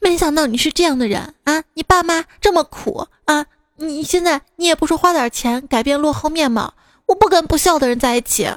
[0.00, 1.62] 没想到你是这样的人啊！
[1.74, 3.44] 你爸妈这么苦啊！
[3.76, 6.72] 你现在你也不说花点钱改变落后面貌，
[7.06, 8.48] 我不跟不孝的人在一起，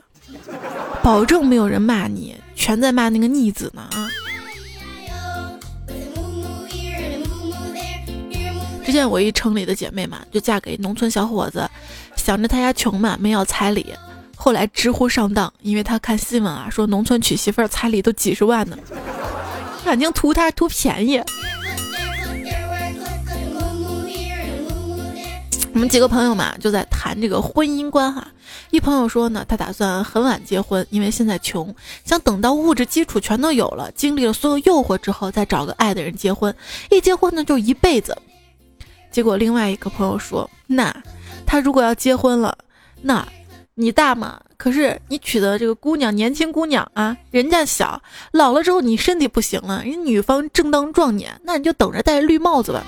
[1.01, 4.09] 保证没有人骂你，全在骂那个逆子呢啊！
[8.85, 11.69] 之前我一城里的姐妹嘛，就嫁给农村小伙子，
[12.15, 13.93] 想着他家穷嘛，没要彩礼，
[14.35, 18.77] 后来直呼上当，因为他看新闻啊，说农村娶媳妇儿彩礼都几十万呢。
[19.83, 21.21] 感情图他图便宜，
[25.73, 28.27] 我们几个朋友嘛，就在谈这个婚姻观哈。
[28.71, 36.55] 一朋友说呢，他打算很晚结婚，因为现在穷，想等到物质基础全都有了，经历了所有诱惑之后，再找个爱的人结婚。
[36.89, 38.17] 一结婚呢，就一辈子。
[39.11, 40.91] 结果另外一个朋友说，那
[41.45, 42.57] 他如果要结婚了，
[43.01, 43.27] 那
[43.75, 44.41] 你大嘛？
[44.63, 52.81] 可是你娶的这个姑娘年轻姑娘啊，人家小，老了之后你身体不行了，人女方正当壮年，那你就等着戴绿帽子吧。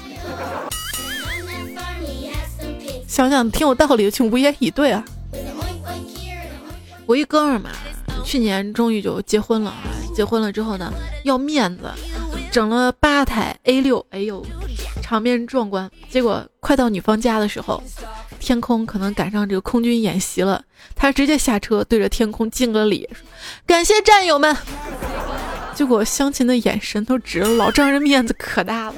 [3.10, 5.04] 想想挺有道理，请无言以对啊。
[7.06, 7.72] 我一哥们儿嘛，
[8.24, 9.74] 去年终于就结婚了。
[10.16, 10.94] 结婚了之后呢，
[11.26, 11.92] 要面子，
[12.54, 14.46] 整了八台 A 六，哎呦，
[15.02, 15.92] 场面壮观。
[16.10, 17.84] 结果快到女方家的时候，
[18.46, 20.62] 天空可能赶上这个空军演习了，
[20.96, 23.10] 他直接下车对着天空敬个礼，
[23.66, 24.56] 感谢战友们。
[25.74, 28.96] 结果乡亲的眼神都直了，老丈人面子可大了。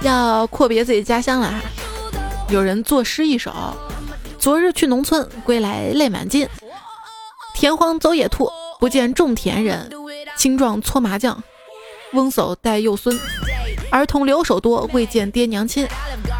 [0.00, 1.60] 要阔别自己家乡了哈，
[2.48, 3.52] 有人作诗一首：
[4.38, 6.48] 昨日去农村，归来泪满襟。
[7.54, 9.90] 田荒走野兔，不见种田人。
[10.36, 11.42] 青壮搓麻将，
[12.12, 13.18] 翁叟带幼孙。
[13.90, 15.86] 儿童留守多，未见爹娘亲。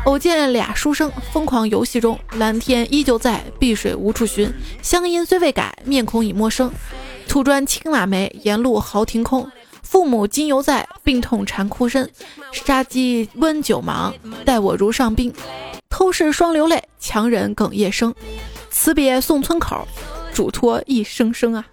[0.04, 2.18] 偶见俩书生，疯狂游戏中。
[2.32, 4.52] 蓝天依旧在，碧水无处寻。
[4.82, 6.70] 乡音虽未改，面孔已陌生。
[7.28, 9.50] 土砖青瓦眉，沿路豪庭空。
[9.82, 12.10] 父母今犹在，病痛缠哭身。
[12.52, 14.12] 杀鸡温酒忙，
[14.44, 15.32] 待我如上宾。
[15.88, 18.12] 偷视双流泪，强忍哽咽声。
[18.70, 19.86] 辞别送村口，
[20.34, 21.64] 嘱托一声声啊！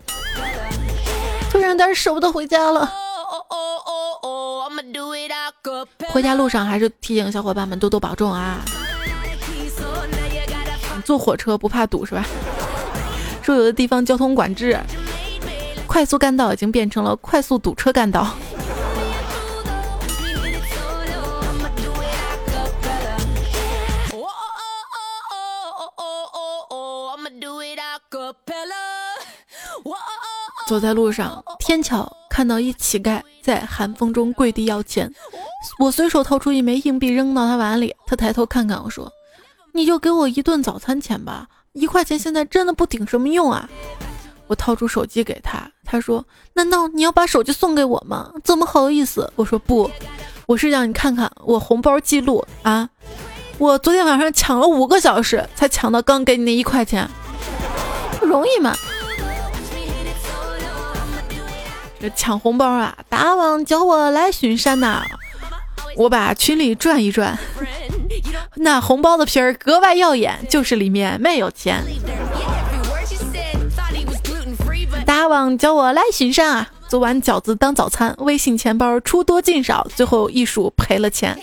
[1.52, 2.90] 突然有点舍不得回家了。
[6.10, 8.62] 回家路上还是提醒小伙伴们多多保重啊！
[10.96, 12.26] 你坐火车不怕堵是吧？
[13.44, 14.78] 说有的地方交通管制。
[15.88, 18.34] 快速干道已经变成了快速堵车干道。
[30.72, 35.14] 走在路上，天巧看到一乞丐在寒风中跪地要钱，
[35.80, 39.12] 我随手掏出一枚硬币扔到他碗里，他抬头看看我说
[39.76, 43.70] ：“你就给我一顿早餐钱吧，一块钱现在真的不顶什么用啊。”
[44.48, 46.24] 我掏出手机给他，他说
[46.56, 48.32] ：“难道你要把手机送给我吗？
[48.42, 49.92] 怎么好意思？”我说：“不，
[50.46, 52.90] 我是让你看看我红包记录啊！
[53.58, 57.06] 我昨天晚上抢了五个小时才抢到刚给你那一块钱，
[58.22, 58.74] 容易吗。
[62.10, 65.04] 抢红包啊，大王叫我来巡山呐！
[65.98, 67.38] 我把群里转一转，
[68.56, 71.84] 那红包的皮儿格外耀眼，就是里面没有钱。”
[75.06, 81.38] 大王叫我来巡山啊，做完饺子当早餐，微信钱包出多进少，最后一数赔了钱。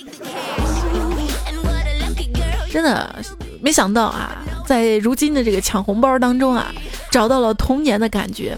[2.70, 3.14] 真的
[3.60, 4.38] 没想到啊，
[4.68, 6.70] 在如今的这个抢红包当中啊，
[7.10, 8.54] 找到了童年的感觉。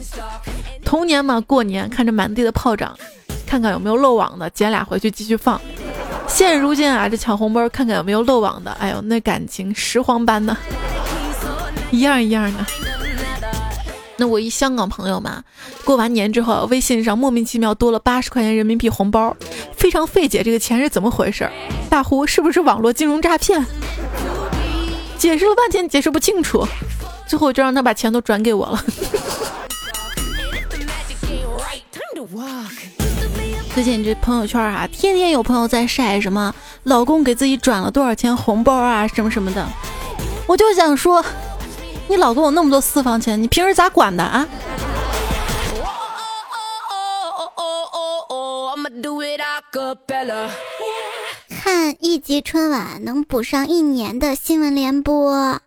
[0.84, 2.98] 童年嘛，过年看着满地的炮仗，
[3.46, 5.60] 看看有没有漏网的，捡俩回去继续放。
[6.26, 10.56] 现如今啊，这抢红包看看有没有漏网的，哎呦，那感情拾荒般的，
[11.92, 12.66] 一样一样的。
[14.16, 15.44] 那我一香港朋友嘛，
[15.84, 19.36] 过完年之后，微信上莫名其妙多了八十块钱人民币红包，
[19.76, 21.48] 非常费解，这个钱是怎么回事？
[21.88, 23.64] 大呼是不是网络金融诈骗？
[25.20, 26.66] 解释了半天解释不清楚，
[27.28, 28.82] 最后就让他把钱都转给我了。
[33.74, 36.54] 最近这朋友圈啊，天天有朋友在晒什么
[36.84, 39.62] 老公给自己转了多少钱红包啊，什么什么的，
[40.46, 41.22] 我就想说。
[42.08, 44.44] 你老公有那么多私房钱，你平时咋管的啊？
[51.62, 55.60] 看一集春晚能补上一年的新闻联播。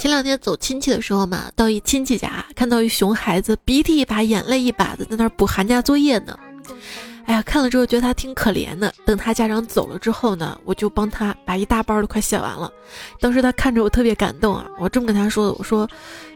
[0.00, 6.38] 前两天走亲戚的时候嘛，到一亲戚家，看到一熊孩子鼻涕一把眼泪一把的在那儿补寒假作业呢。
[7.24, 8.94] 哎呀，看了之后觉得他挺可怜的。
[9.04, 12.72] 等他家长走了之后呢，我就帮他把一大包都快写完了。
[13.18, 15.90] 当时他看着我特别感动啊，我这么跟他说的，我说，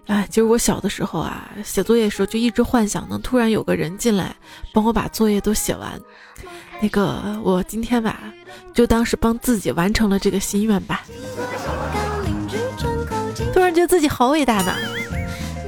[0.07, 4.35] 哎，其实我小的时候啊，写作业的时候就一直幻想能突然有个人进来
[4.75, 6.01] 帮我把作业都写完。
[6.81, 8.21] 那个，我今天吧，
[8.75, 11.03] 就当是帮自己完成了这个心愿吧。
[13.53, 14.73] 突然觉得自己好伟大呢。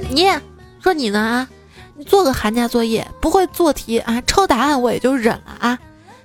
[0.09, 0.27] 你
[0.81, 1.47] 说你呢啊？
[1.95, 5.77] 你做个寒假作业，不会做题啊，抄答案我也就忍了啊，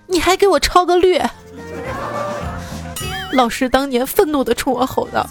[0.07, 1.29] 你还给我抄个略。
[3.33, 5.27] 老师当年愤怒的冲我吼道：“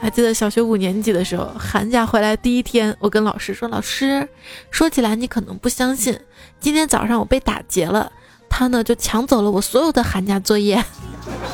[0.00, 4.26] 还记得小学五年级的时候，寒假回来第一天，我跟老师说：“老师，
[4.70, 6.18] 说起来你可能不相信，
[6.60, 8.10] 今天早上我被打劫了，
[8.48, 10.82] 他呢就抢走了我所有的寒假作业。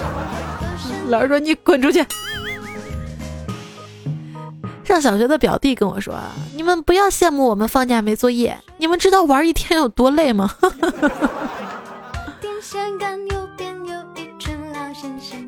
[1.09, 2.05] ”老师说：“你滚出去！”
[4.85, 6.15] 上小学的表弟跟我说
[6.55, 10.55] ：“你们不要羡慕我们放假没作业，你们知道玩一天有多累吗？”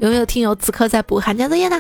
[0.01, 1.79] 有没有听友此刻在补寒假作业呢？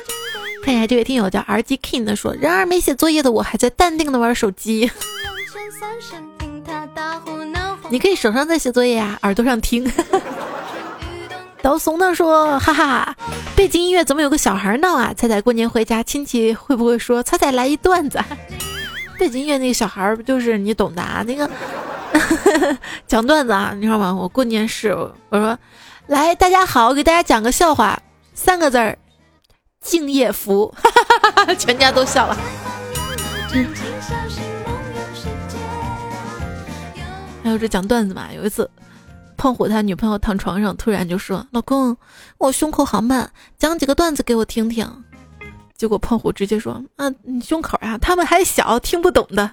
[0.66, 4.90] 看一下这位听友叫 R G King 的说：“然而没写作业的我还在淡定的玩手机。
[7.88, 9.88] ”你可以手上在写作业啊，耳朵上听。
[11.62, 13.16] 刀怂的说：“哈哈，
[13.55, 15.14] 背景音乐怎么有个小孩闹啊？
[15.16, 18.18] 彩彩过年回家，亲戚会不会说彩彩来一段子？
[19.20, 21.22] 背景音乐那个小孩不就是你懂的啊？
[21.29, 21.48] 那个
[23.07, 24.12] 讲段子啊，你知道吗？
[24.12, 25.57] 我过年是我说，
[26.09, 27.96] 来大家好，我给大家讲个笑话。”
[28.35, 28.98] 三个字儿，
[29.87, 30.75] 敬业福，
[31.57, 32.37] 全家都笑了。
[37.44, 38.33] 还有这讲段子嘛？
[38.35, 38.68] 有一次，
[39.37, 41.96] 胖虎他女朋友躺床上，突然就说：“老公，
[42.38, 45.05] 我胸口好闷，讲几个段子给我听听。”
[45.79, 49.49] 结果胖虎直接说：“啊，你胸口啊，他们还小，听不懂的。”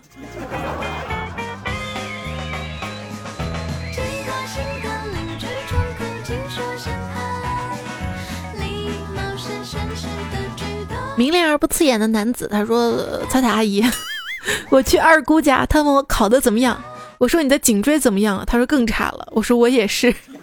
[11.16, 13.84] 明亮而不刺眼的男子，他说：“彩彩阿姨，
[14.70, 16.82] 我去二姑家，他问我考的怎么样，
[17.20, 18.44] 我说你的颈椎怎么样？
[18.48, 19.28] 他说更差了。
[19.32, 20.12] 我说我也是，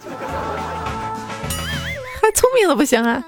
[2.21, 3.23] 还聪明的不行啊。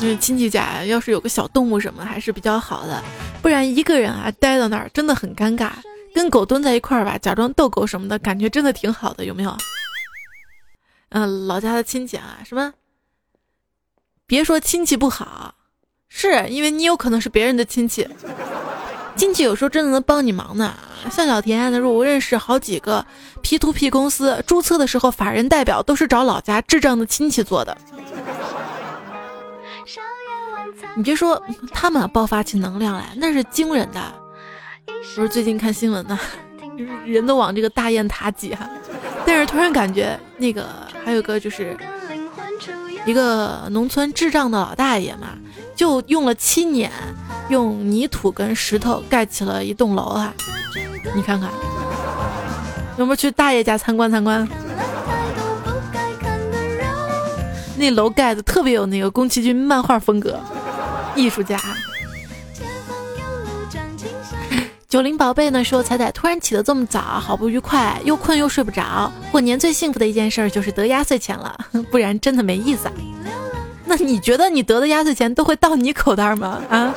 [0.00, 3.02] 就是亲戚家要是有个小动物什么还是比较好的，
[3.40, 5.70] 不然一个人啊待到那儿真的很尴尬。
[6.14, 9.56] 跟狗蹲在一块儿吧，假装逗狗什么的感觉真的挺好的，有没有？
[11.08, 12.74] 嗯，老家的亲戚啊，什么？”
[14.26, 15.54] 别说亲戚不好，
[16.08, 18.08] 是因为你有可能是别人的亲戚。
[19.16, 20.74] 亲戚有时候真的能帮你忙呢。
[21.10, 23.04] 像小田，他说我认识好几个
[23.42, 27.76] P to P 公司，注册的时候法人代表都是找老家智障的亲戚做的。
[30.96, 34.00] 你别说他们爆发起能量来，那是惊人的。
[35.14, 36.18] 不是最近看新闻呢，
[37.04, 38.68] 人都往这个大雁塔挤哈。
[39.26, 40.66] 但是突然感觉那个
[41.04, 41.76] 还有个就是。
[43.06, 45.28] 一个农村智障的老大爷嘛，
[45.76, 46.90] 就用了七年，
[47.48, 50.32] 用泥土跟石头盖起了一栋楼啊！
[51.14, 51.50] 你看看，
[52.96, 54.48] 有没有去大爷家参观参观？
[57.76, 60.40] 那楼盖的特别有那个宫崎骏漫画风格，
[61.14, 61.60] 艺术家。
[64.94, 69.12] 九零宝贝呢说：“彩彩突然起得这么早，好不愉快，又困又睡不着。
[69.32, 71.58] 过年最幸福的一件事就是得压岁钱了，
[71.90, 72.86] 不然真的没意思。
[72.86, 72.92] 啊
[73.86, 76.62] 那你觉得你得的压岁钱都会到你口袋吗？
[76.70, 76.94] 啊，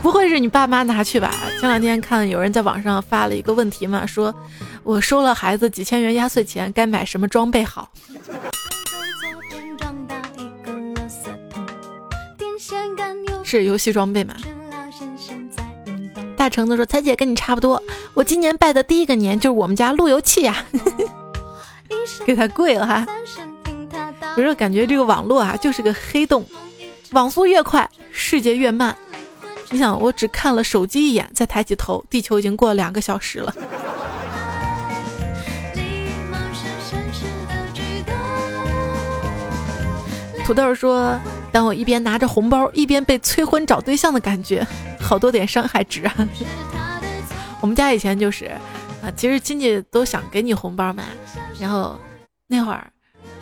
[0.00, 1.30] 不会是你爸妈拿去吧？
[1.60, 4.34] 前两天看有人在网上发了一个问题嘛，说
[4.82, 7.90] 我收了孩子几千元压岁钱，该买什么装备好？
[13.44, 14.34] 是游戏装备吗？”
[16.36, 17.82] 大橙子说：“彩姐跟你差不多，
[18.14, 20.64] 我今年拜的第一个年就是我们家路由器呀，
[22.26, 23.06] 给他跪了哈。
[24.34, 26.44] 不是感觉这个网络啊就是个黑洞，
[27.12, 28.96] 网速越快，世界越慢。
[29.70, 33.54] 你想，我只看了手机一眼，再抬起头，地球已经过了两个小时了。
[40.44, 41.18] ”土豆说
[41.52, 44.66] ：“当我一边拿着红包，一边被催婚找对象的感觉。”
[44.98, 46.28] 好多点伤害值啊！
[47.60, 48.46] 我们家以前就是，
[49.00, 51.04] 啊，其实亲戚都想给你红包嘛。
[51.60, 51.96] 然后
[52.48, 52.90] 那会儿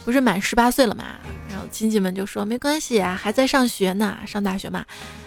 [0.04, 1.04] 不是满十八岁了嘛，
[1.48, 4.84] 然后亲戚们就说没关系啊，还在上学呢，上大学嘛，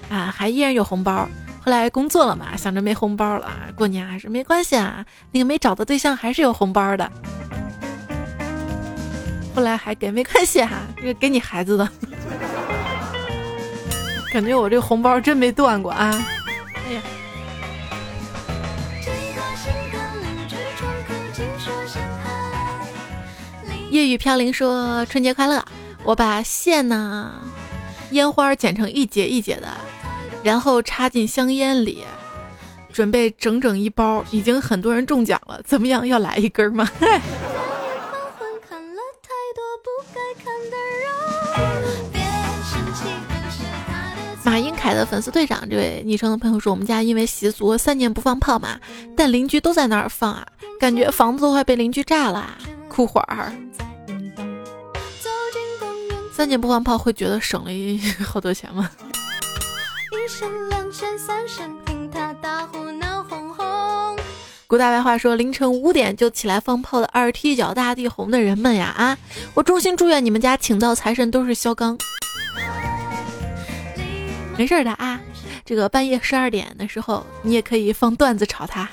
[0.09, 1.27] 啊，还依然有红包。
[1.59, 7.11] 后来工作了嘛，想着没红包了，过年还是没关系啊，那个没找到对象还是有红包的。
[9.55, 11.89] 后来还给没关系哈，这个给你孩子的。
[14.33, 16.11] 感觉我这红包真没断过啊！
[16.75, 17.01] 哎呀，
[23.89, 25.63] 夜雨飘零说春节快乐，
[26.03, 27.31] 我把线呢
[28.11, 29.67] 烟花剪成一节一节的，
[30.43, 32.03] 然后插进香烟里，
[32.91, 36.05] 准备整整一包，已经很多人中奖了，怎么样？
[36.07, 36.87] 要来一根吗？
[44.87, 48.79] 凯的粉丝队长，这位昵称的朋友说：“我们家因为习俗三年不放炮嘛，
[49.17, 50.47] 但邻居都在那儿放啊，
[50.79, 52.57] 感觉房子都快被邻居炸了。”
[52.87, 53.51] 哭会儿。
[56.31, 57.71] 三年不放炮会觉得省了
[58.23, 58.89] 好多钱吗？
[64.67, 69.17] 古大白话说：凌晨五点就起来放炮的二踢脚大地红的人们呀啊！
[69.53, 71.97] 我衷心祝愿你们家请到财神都是肖钢。
[74.57, 75.19] 没事的啊，
[75.63, 78.89] 这个半夜十二点的时候，你也可以放段子炒他。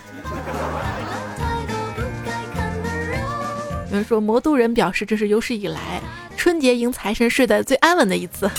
[3.90, 6.02] 有人说魔都人表示这是有史以来
[6.36, 8.50] 春节迎财神睡得最安稳的一次。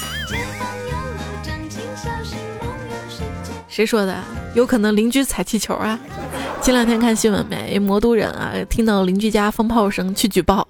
[3.68, 4.18] 谁说的？
[4.56, 6.00] 有可能邻居踩气球啊！
[6.62, 7.78] 前两天看新闻没？
[7.78, 10.68] 魔都人啊，听到邻居家放炮声去举报，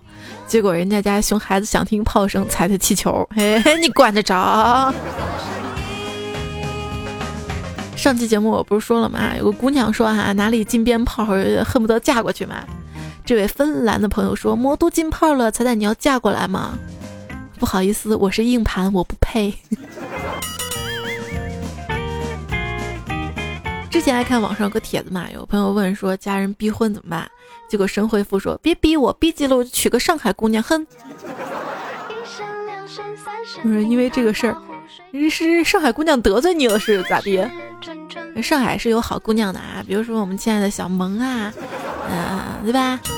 [0.47, 4.91] 结果人家家熊孩子想听炮声，踩的气球，嘿嘿，你管得着？
[7.95, 9.35] 上期节目我不是说了吗？
[9.37, 11.25] 有个姑娘说哈，哪里禁鞭炮，
[11.63, 12.63] 恨不得嫁过去嘛。
[13.25, 16.77] 这位芬兰的朋友说，魔都禁炮了，彩彩你要嫁过来吗？
[17.57, 19.51] 不好意思，我是硬盘，我不配。
[23.89, 27.27] 之前还看网上有个帖子嘛，有朋友问说家人逼婚怎么办？
[27.67, 30.61] 结果神回复说别逼我，逼急了我就娶个上海姑娘。
[30.61, 30.85] 哼，
[33.63, 34.57] 不是因为这个事儿，
[35.31, 37.43] 是上海姑娘得罪你了是咋地？
[38.41, 41.51] 上海是有好姑娘的啊，比如说我们亲爱的小萌啊，
[42.09, 42.99] 嗯，对吧？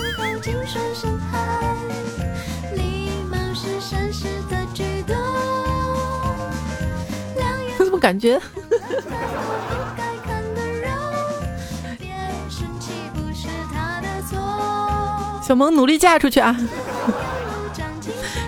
[7.77, 8.39] 怎么感觉？
[15.43, 16.55] 小萌努力嫁出去啊！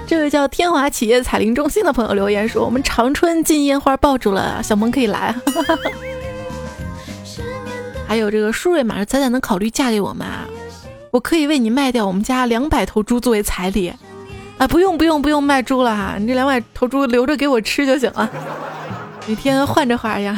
[0.06, 5.34] 这位叫天华企业彩铃中心的朋友留言说：“我们长春禁烟花爆竹了，小萌可以来。”
[8.10, 10.48] 还有这个舒瑞马上彩彩能考虑嫁给我吗？
[11.12, 13.94] 我可以为你卖掉我们家两百头猪作为彩礼。
[14.58, 18.28] 啊，不用不用不用卖猪了哈，你这两百头猪留着给我吃就行了，
[19.28, 20.36] 每天换着花样。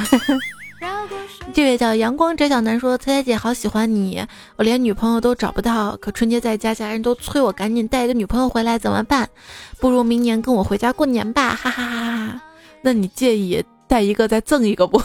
[1.53, 4.21] 这位叫阳光窄小男说：“彩彩姐好喜欢你，
[4.57, 9.29] 我连女朋友都找不到，可春节在家，家人都催我赶紧带一个女朋友回来，怎么办？
[9.79, 12.41] 不如明年跟我回家过年吧，哈哈哈哈！
[12.81, 15.01] 那你介意带一个再赠一个不？”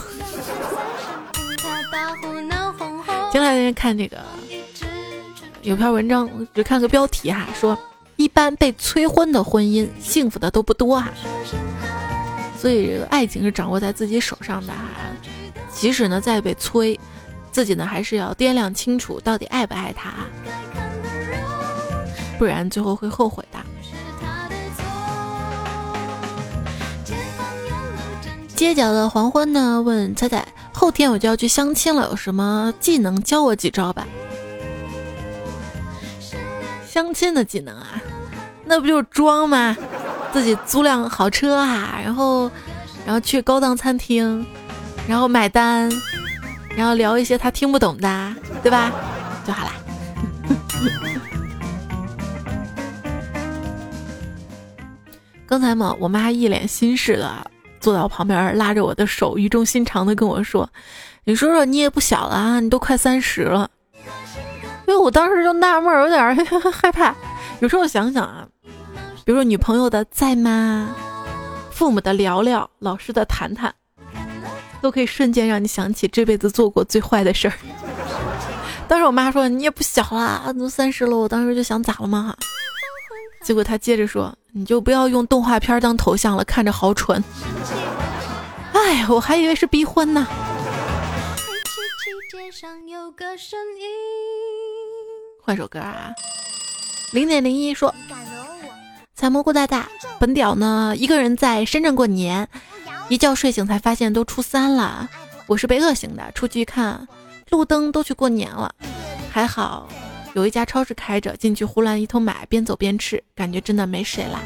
[3.37, 4.17] 前两天看这个
[5.61, 7.77] 有篇文章，只看个标题哈，说
[8.17, 11.11] 一般被催婚的婚姻，幸福的都不多哈，
[12.59, 14.81] 所以这个爱情是掌握在自己手上的哈。
[15.71, 16.99] 即使呢再被催，
[17.53, 20.15] 自己呢还是要掂量清楚到底爱不爱他，
[22.39, 23.59] 不然最后会后悔的。
[28.55, 29.83] 街角的黄昏呢？
[29.83, 34.07] 问彩彩，后天我就要去相亲了，有什么技能教我几招吧？
[36.87, 38.01] 相亲的技能啊，
[38.65, 39.75] 那不就是装吗？
[40.33, 42.51] 自己租辆好车啊，然后，
[43.07, 44.47] 然后去高档餐厅。
[45.09, 45.89] 然后买单，
[46.77, 48.93] 然后聊一些他听不懂的，对吧？
[49.47, 49.73] 就好了。
[55.47, 57.51] 刚才嘛，我妈一脸心事的
[57.81, 60.69] 坐在我旁边，拉着我的手，语重心长的跟我说
[61.25, 63.69] ：“你说说，你也不小了啊，你都快三十了。”
[64.87, 66.37] 因为我当时就纳闷，有点
[66.73, 67.15] 害怕。
[67.61, 68.47] 有时候想想啊，
[69.25, 70.95] 比如说女朋友的在吗？
[71.71, 73.75] 父母的聊聊，老师的谈谈。
[74.83, 77.55] 都可以瞬间让你想起这辈子做过最坏的事儿。
[78.87, 82.37] 当时我妈说：“你也不小了，都三十了。”我当时就想咋了吗？
[83.47, 87.23] 结果他接着说：“你就不要用动画片当头像了，看着好蠢。
[88.75, 90.27] ”哎，我还以为是逼婚呢。
[95.45, 96.11] 换首歌啊！
[97.13, 97.95] 零点零一说
[99.15, 99.89] ：“采蘑菇大大，
[100.19, 102.49] 本屌呢，一个人在深圳过年。”
[103.09, 105.09] 一觉睡醒才发现都初三了，
[105.47, 106.33] 我是被饿醒的。
[106.33, 107.07] 出去一看，
[107.51, 108.75] 路灯都去过年了。
[109.31, 109.89] 还好
[110.37, 114.39] 有一家超市开着，进去胡乱一通买，边走边吃，感觉真的没谁了。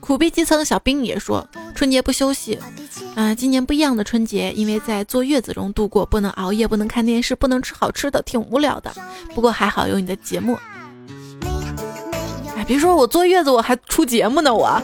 [0.00, 2.58] 苦逼基层的小兵也说，春节不休息。
[3.14, 8.90] 啊，今年不一样的春节，因为在坐月子中度过，不能熬夜，不能看电视，不能吃好吃的，挺无聊的。
[9.34, 10.58] 不过还好有你的节目。
[12.56, 14.82] 哎别说我坐月子，我还出节目呢，我。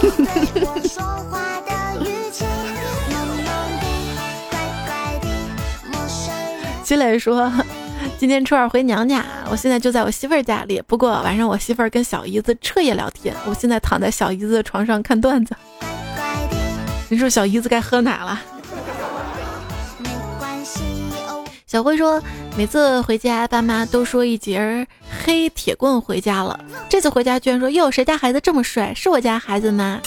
[6.82, 7.52] 金磊说，
[8.18, 10.82] 今天初二回娘家，我现在就在我媳妇儿家里。
[10.86, 15.54] 不过晚上我媳妇儿跟小姨子彻夜聊天，我现在躺在小姨子的床上看段子。
[17.08, 18.40] 你说小姨子该喝奶了。
[21.70, 22.20] 小辉说，
[22.56, 24.84] 每次回家，爸妈都说一节
[25.24, 26.58] 黑铁棍回家了。
[26.88, 28.92] 这次回家居然说，哟，谁家孩子这么帅？
[28.92, 30.00] 是我家孩子吗？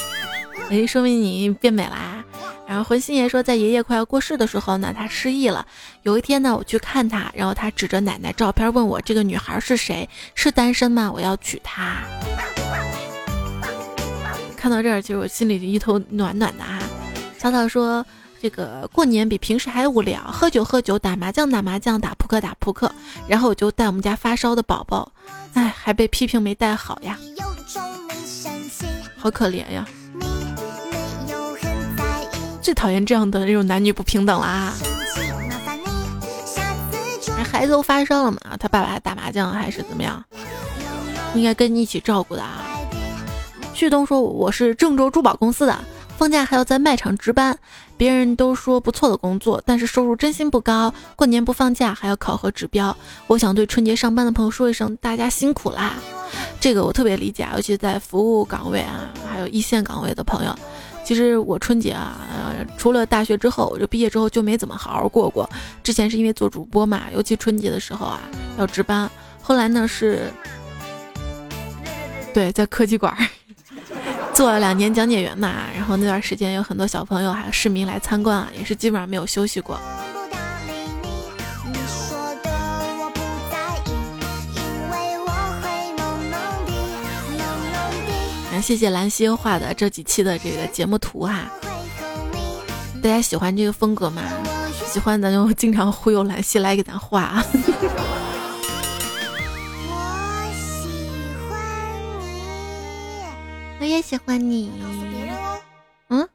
[0.70, 2.22] 哎，说明你变美啦。
[2.68, 5.66] 然后魂星爷说，在爷爷快要过世的时候呢，他失忆了。
[6.02, 10.10] 有一天呢，我去看他，然后他指着奶奶照片问我，这个女孩是谁？
[10.36, 11.10] 是单身吗？
[11.10, 12.04] 我要娶她。
[14.58, 16.82] 看到这儿，其实我心里就一头暖暖的哈。
[17.40, 18.06] 小草说。
[18.44, 22.94] 这个过年比平时还无聊，喝酒喝酒，打麻将打麻将，打扑克打扑克，
[23.26, 25.10] 然后我就带我们家发烧的宝宝，
[25.54, 27.18] 哎，还被批评没带好呀，
[29.16, 29.88] 好可怜呀！
[32.62, 34.74] 最讨厌这样的这种男女不平等了啊！
[37.50, 40.22] 孩子都发烧了嘛，他爸爸还打麻将还是怎么样？
[41.34, 42.62] 应该跟你一起照顾的啊。
[43.74, 45.80] 旭东说我是郑州珠宝公司的。
[46.18, 47.58] 放假还要在卖场值班，
[47.98, 50.94] 别人都说不错的工作，但是收入真心不高。
[51.16, 52.96] 过年不放假还要考核指标，
[53.28, 55.96] 我想对春节上班的朋友说一声，大家辛苦啦！
[56.60, 60.56] 这个我特别理解，尤其在服务岗位啊，还有一线岗位的朋友。
[61.04, 62.18] 其实我春节啊，
[62.78, 65.50] 除了大学之后，我就毕业之后就没怎么好好过过。
[65.84, 68.22] 之前是因为做主播嘛，尤其春节的时候啊
[68.58, 69.10] 要值班。
[69.42, 70.32] 后来呢是，
[72.34, 73.14] 对，在科技馆。
[74.34, 79.80] 做了两年讲解员嘛，然后那段时间有很多小朋友还有市民来参观啊，也是基本上没有休息过。
[88.62, 91.42] 谢谢兰心画的这几期的这个节目图哈，
[93.02, 94.22] 大家喜欢这个风格吗？
[94.88, 97.44] 喜欢咱就经常忽悠兰心来给咱画啊。
[103.84, 104.72] 我也喜欢你。
[106.08, 106.26] 嗯，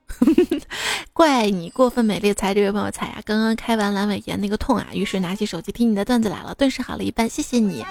[1.15, 7.27] 怪你过分美丽才这位朋友猜呀，刚刚开完阑尾炎那个痛啊，于是拿起手机听你的段子来了，顿时好了一半。
[7.27, 7.87] 谢谢你，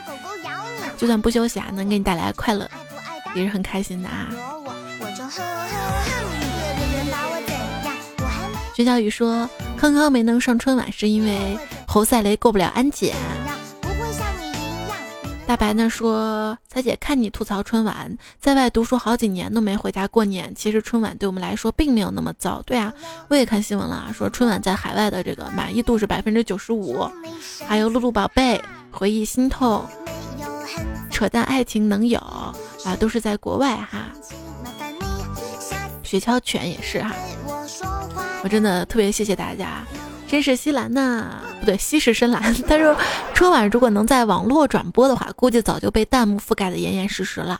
[0.96, 2.70] 就算不休息啊，能给你带来快乐，
[3.34, 4.30] 也是很开心的啊。
[8.76, 13.16] 薛小雨说，康康没能上春晚是因为侯赛雷过不了安检。
[15.48, 20.54] 大白呢说：“彩姐，看你吐槽春晚，在外读书好几年都没回家过年。
[20.54, 22.62] 其实春晚对我们来说并没有那么糟。
[22.64, 22.94] 对啊，
[23.30, 27.10] 我也看新闻了啊，说春晚在海外的这个满意度是百分之九十五。
[27.66, 29.86] 还有露露宝贝，回忆心痛，
[31.10, 34.10] 扯淡爱情能有啊，都是在国外哈。
[36.04, 37.16] 雪橇犬也是哈，
[38.44, 39.82] 我真的特别谢谢大家。”
[40.28, 42.54] 真是西兰呐，不对，西是深蓝。
[42.64, 42.96] 他说，
[43.34, 47.60] 春晚如果能在网络转播的话，估计早就被弹幕覆盖的严严实实了。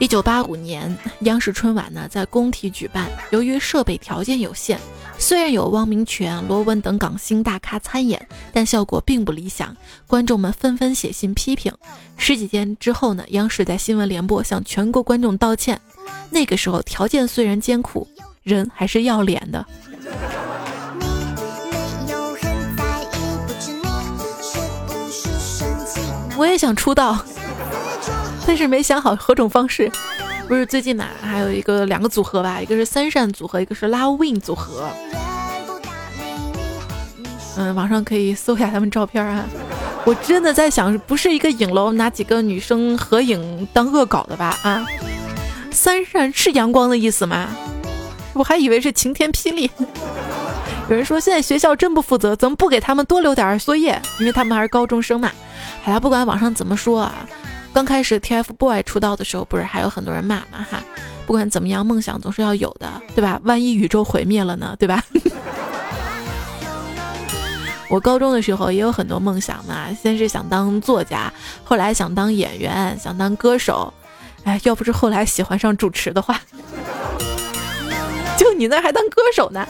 [0.00, 4.76] 一九八五年，央视春晚呢在工体举办，由于设备条件有限，
[5.18, 9.74] 虽然有汪明荃、罗文等港星大咖参演，但效果并不理想，
[10.06, 11.72] 观众们纷纷写信批评。
[12.16, 15.80] 十几天之后呢，央视在新闻联播向全国观众道歉。
[16.30, 18.06] 那个时候条件虽然艰苦，
[18.42, 19.64] 人还是要脸的。
[26.36, 27.16] 我也想出道，
[28.46, 29.90] 但是没想好何种方式。
[30.46, 34.90] 不是最近嘛，还有一个两个组合吧，一个是三扇组合，一个是 Love Win 组合。
[37.56, 39.46] 嗯，网上可以搜一下他们照片啊。
[40.04, 44.58] 我真的在想，不是一个影楼拿几个女生合影当恶搞的吧？
[44.64, 44.84] 啊，
[45.70, 47.48] 三扇是阳光的意思吗？
[48.34, 49.70] 我还以为是晴天霹雳。
[50.90, 54.00] 有人说现在学校真不负责，怎么不给他们多留点作业？
[54.20, 55.30] 因为他们还是高中生嘛。
[55.82, 57.26] 好了，不管网上怎么说啊，
[57.72, 60.66] 刚开始 TFBOY 出道的时候，不是还有很多人骂吗？
[60.70, 60.82] 哈，
[61.26, 63.40] 不管怎么样，梦想总是要有的，对吧？
[63.44, 65.02] 万一宇宙毁灭了呢，对吧？
[67.88, 71.32] 我高中的时候也有很多梦想嘛，先是想当作家，
[71.62, 73.92] 后来想当演员，想当歌手。
[74.44, 76.38] 哎，要不是后来喜欢上主持的话。
[78.38, 79.66] 就你那还当歌手呢？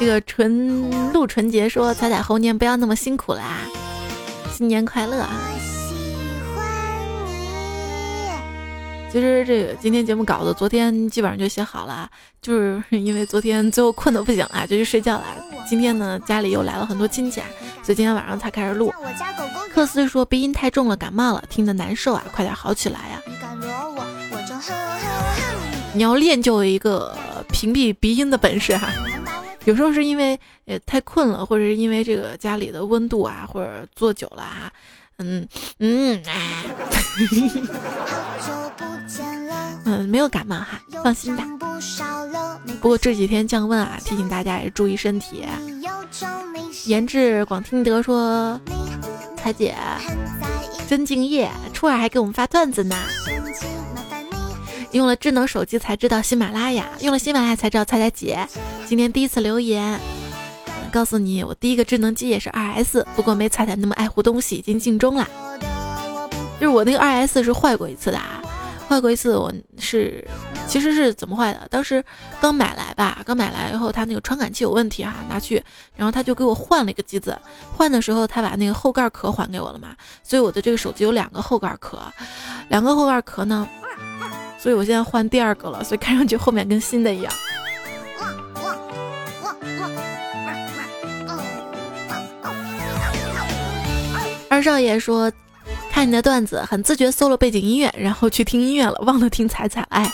[0.00, 3.58] 这个纯陆纯洁说：“彩彩猴年不要那么辛苦啦，
[4.52, 5.28] 新年快乐啊！”
[9.18, 12.08] 其实这个今天节目稿子昨天基本上就写好了，
[12.40, 15.24] 就是 因为昨天最后困得不行了，就去睡觉了。
[15.68, 17.40] 今天呢，家里又来了很多亲戚，
[17.82, 18.94] 所以今天晚上才开始录。
[19.74, 23.20] 克斯说鼻音太重了，感冒了，听得难受啊，快点好起来呀！
[25.94, 27.12] 你要练就一个
[27.50, 28.88] 屏蔽鼻音的本事哈。
[29.66, 34.72] 有时候是因为呃太困了，或者是因为这个家里的温度啊，或者坐久了啊，
[35.18, 35.48] 嗯
[35.80, 36.22] 嗯，
[39.84, 41.44] 嗯，没有感冒哈，放心吧。
[42.80, 45.44] 不过这几天降温啊，提醒大家也注意身体。
[46.86, 48.60] 言志广听得说，
[49.36, 49.74] 彩姐
[50.88, 52.96] 真敬业，初二还给我们发段子呢。
[54.92, 58.48] 用了智能手机才知道喜马拉雅，用了喜马拉雅才知道彩彩姐。
[58.86, 60.00] 今天第一次留言，
[60.90, 65.28] 告诉你我第一个智能机也是二 S，不过没彩彩那么爱护东西，已经尽忠了。
[66.60, 68.42] 就是我那个二 S 是坏过一次的啊，
[68.88, 70.26] 坏过一次我是
[70.66, 71.68] 其实是怎么坏的？
[71.70, 72.04] 当时
[72.40, 75.62] 刚买来吧，刚买来以后它那个传感器有问题哈，拿去，
[75.94, 77.38] 然后他就给我换了一个机子，
[77.76, 81.98] 换的时候他把那个后盖壳还给我了嘛，所以我的这个手机有两个后盖壳，
[82.68, 83.68] 两个后盖壳呢。
[84.60, 87.32] 所以我现在换第二个了，所以看上去后面跟新的一样。
[94.58, 95.30] 二少爷说，
[95.88, 99.82] 看你的段子很自觉，搜了背景音乐，然后去听音乐了，忘了听彩彩。
[99.82, 100.10] 哎，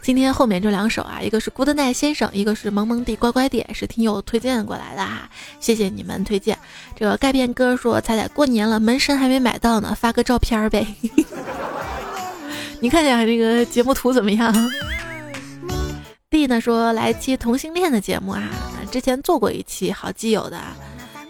[0.00, 5.28] 今天后面这两首啊，一个是 Good Night 先生，一个是萌萌地乖乖地，是听友推荐过来的哈，
[5.60, 6.58] 谢谢你们推荐。
[6.96, 10.86] 这个钙片哥说，彩彩过年了，门神还没买到呢，发个照片呗。
[12.80, 14.50] 你看一下这个节目图怎么样
[16.30, 18.48] ？D 呢说来期同性恋的节目啊，
[18.90, 20.58] 之前做过一期好基友的，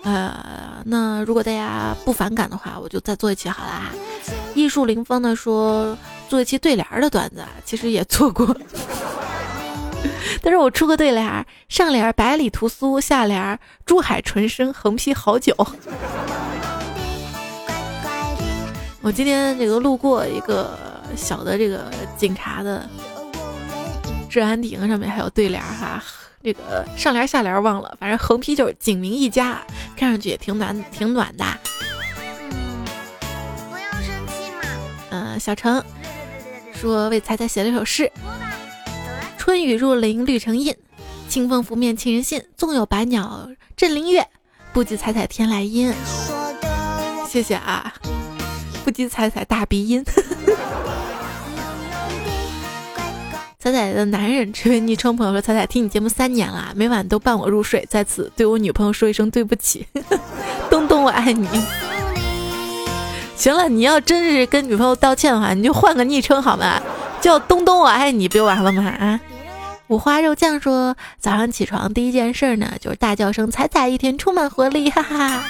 [0.04, 3.90] 呃，那如果大家不反感的话，我就再做一期好啦。
[4.54, 5.98] 艺术林峰呢说
[6.28, 8.56] 做一期对联的段子，其实也做过，
[10.42, 15.54] 但是我出个对联，上联百里屠苏，下联珠海纯生，横批好酒。
[19.02, 20.78] 我今天这个路过一个。
[21.16, 21.84] 小的这个
[22.16, 22.88] 警察的
[24.34, 26.02] 治安亭上面还有对联哈，
[26.42, 29.62] 这个上联下联忘了，反正横批就是“景明一家”，
[29.96, 31.44] 看上去也挺暖挺暖的。
[32.50, 32.84] 嗯
[33.70, 34.62] 不要生气嘛。
[35.10, 35.80] 嗯，小程
[36.74, 38.10] 说为彩彩写了一首诗：
[39.38, 40.76] 春雨入林绿成荫，
[41.28, 42.42] 清风拂面沁人心。
[42.56, 44.24] 纵有百鸟振林樾，
[44.72, 45.94] 不及彩彩天籁音。
[47.28, 47.94] 谢谢啊，
[48.84, 50.04] 不及彩彩大鼻音。
[53.64, 59.86] 彩彩的男人这位昵称朋友说：“彩彩听你节目三年了，每晚都伴我入睡，在此对我女朋友说一声对不起，
[60.68, 61.48] 东东我爱你。”
[63.34, 66.78] 行了，你要真是跟女朋友道歉的话，你就换个昵称好吗？
[67.22, 68.84] 叫东东我爱你不就完了吗？
[68.84, 69.18] 啊！
[69.86, 75.42] 五花肉酱说：“早上起床第一件事呢，就是大叫声彩彩，一天充满活力，哈哈。”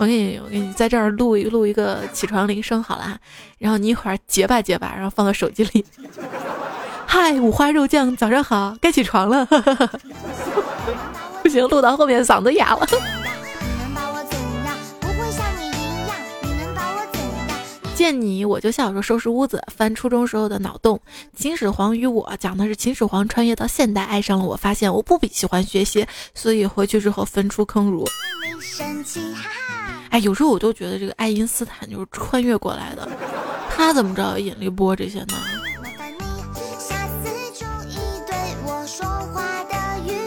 [0.00, 3.18] 我给你，我给你在这儿录一录一个起床铃声好了，
[3.58, 5.84] 然后你一会儿结吧结吧，然后放到手机里。
[7.06, 9.44] 嗨，五花肉酱，早上好，该起床了。
[11.42, 12.86] 不行，录到后面嗓子哑了。
[17.94, 20.98] 见你我就笑，说收拾屋子，翻初中时候的脑洞。
[21.36, 28.08] 秦始皇与我讲的是秦始皇穿越到现代，爱上了我，发现我不比喜欢学习，所以回去之后分出坑儒。
[30.10, 33.08] 哎，有时候我都觉得这个爱因斯坦就是穿越过来的，
[33.74, 35.34] 他怎么知道引力波这些呢？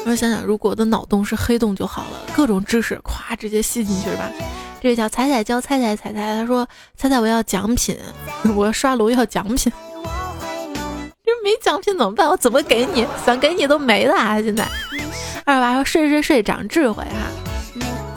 [0.05, 4.29] 我想想，如果我的脑洞是黑洞就好了，各种知识咵直接吸进去是吧。
[4.81, 7.97] 这位叫彩彩教彩彩彩彩，他说彩彩我要奖品，
[8.55, 9.71] 我要刷楼要奖品，
[11.23, 12.29] 这没奖品怎么办？
[12.29, 13.07] 我怎么给你？
[13.25, 14.41] 想给你都没了啊！
[14.41, 14.67] 现在
[15.45, 17.42] 二娃说睡睡睡长智慧哈，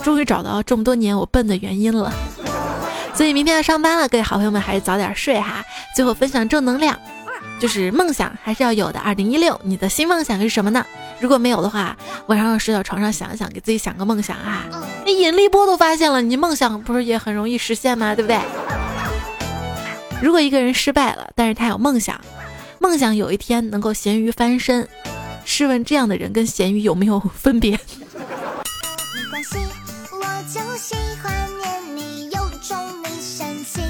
[0.07, 2.13] 终于找到这么多年我笨的原因了。
[3.13, 5.65] 所以明天要上班了，各位好朋友们还是早点睡哈。
[5.97, 6.97] 最后分享正能量。
[7.59, 9.01] 就是梦想还是要有的。
[9.01, 10.87] 二零一六，你的新梦想是什么呢？
[11.19, 11.97] 如果没有的话，
[12.27, 14.63] 晚上睡到床上想一想，给自己想个梦想啊。
[15.05, 18.15] 那引力波都发现了，你梦想不是也很容易实现吗？
[18.15, 18.39] 对不对？
[20.23, 22.21] 如果一个人失败了，但是他有梦想，
[22.79, 24.87] 梦想有一天能够咸鱼翻身，
[25.45, 27.77] 试问这样的人跟咸鱼有没有分别？
[30.45, 33.81] 就喜欢念你，有种你生气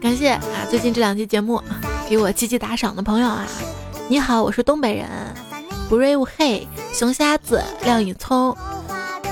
[0.00, 1.62] 感谢啊，最近这两期节目。
[2.08, 3.44] 给我积极打赏的朋友啊，
[4.08, 5.08] 你好，我是东北人
[5.90, 8.56] ，Brave Hey，，熊瞎子，廖颖聪，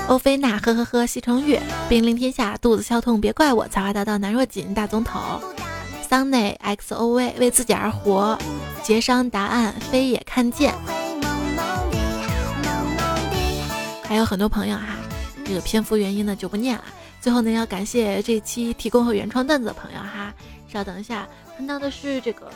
[0.09, 5.21] 欧菲娜，呵呵呵，西城月，兵临天下，肚子消痛别怪我，才华大道难若锦，大总统，
[6.07, 8.37] 桑内 xov，为自己而活，
[8.83, 10.75] 节商答案，非也看见，
[14.03, 14.97] 还有很多朋友哈，
[15.45, 16.83] 这个篇幅原因呢就不念了。
[17.21, 20.33] 最后呢，要感谢这期提供和原创段子的朋友哈，
[20.67, 21.27] 稍等一下。
[21.55, 22.51] 看到的是这个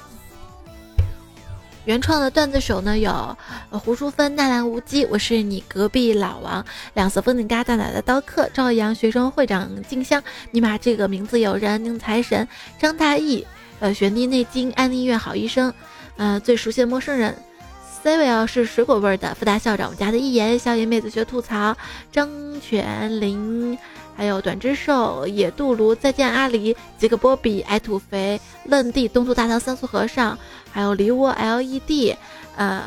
[1.86, 3.38] 原创的段子手呢，有
[3.72, 6.64] 胡淑芬、纳兰无羁，我是你隔壁老王，
[6.94, 10.22] 两色风景嘎大奶的刀客，朝阳学生会长静香，
[10.52, 13.46] 尼玛这个名字有人，宁财神，张大义，
[13.80, 15.74] 呃，玄帝内经安利院好医生，
[16.18, 17.36] 呃，最熟悉的陌生人。
[18.02, 21.76] C 位啊是水果味的，复大校长，我们家的一言，笑颜妹子学吐槽，
[22.12, 22.30] 张
[22.62, 23.78] 泉林，
[24.16, 30.38] 还有短之兽，野渡卢，再见阿狸，杰克波比，矮土肥，愣地，东土大唐三俗和尚，
[30.72, 32.16] 还有梨窝 LED，
[32.56, 32.84] 呃，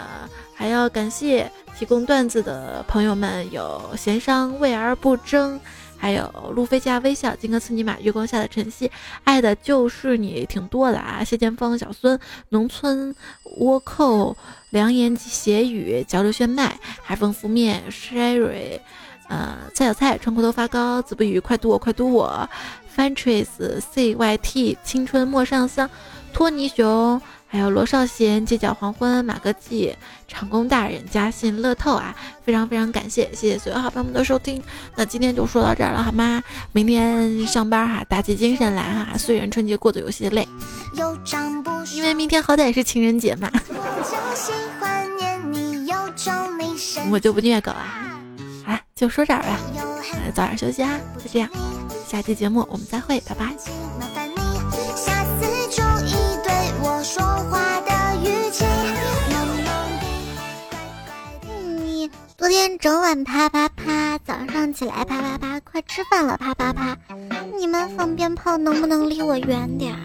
[0.54, 5.60] 还要感谢提供段子的朋友们，有闲商为而不争。
[6.03, 8.90] 还有路飞加微笑，金戈刺尼玛，月光下的晨曦，
[9.22, 11.22] 爱的就是你，挺多的啊！
[11.22, 13.14] 谢剑锋，小孙，农村
[13.61, 14.36] 倭寇，
[14.70, 18.80] 良言邪语，交流炫迈，海风拂面，Sherry，
[19.28, 22.50] 呃，菜小菜，穿裤头发高，子不语，快读我，快读我
[22.96, 23.46] Fantres、
[23.94, 25.88] CYT 青春莫上香，
[26.32, 27.22] 托尼熊。
[27.53, 29.94] 还有罗少贤、街角黄昏、马哥记、
[30.26, 34.62] 长工大人、嘉信、乐透啊，非常非常感谢，谢谢所有好朋友们的收听。
[34.96, 36.42] 那今天就说到这儿了，好吗？
[36.72, 39.18] 明天上班哈，打起精神来哈。
[39.18, 40.48] 虽然春节过得有些累，
[41.92, 43.50] 因为明天好歹也是情人节嘛。
[47.11, 48.16] 我就不虐狗啊，
[48.64, 49.61] 好了，就说这儿吧，
[50.34, 51.50] 早点休息啊，就这样，
[52.09, 54.11] 下期节目我们再会，拜拜。
[57.03, 57.90] 说话的
[58.22, 58.64] 语气。
[61.84, 66.96] 你昨天整晚啪啪啪，早上起来啪啪啪，快吃饭了啪啪啪。
[67.59, 69.98] 你们放鞭炮能不能离我远点儿？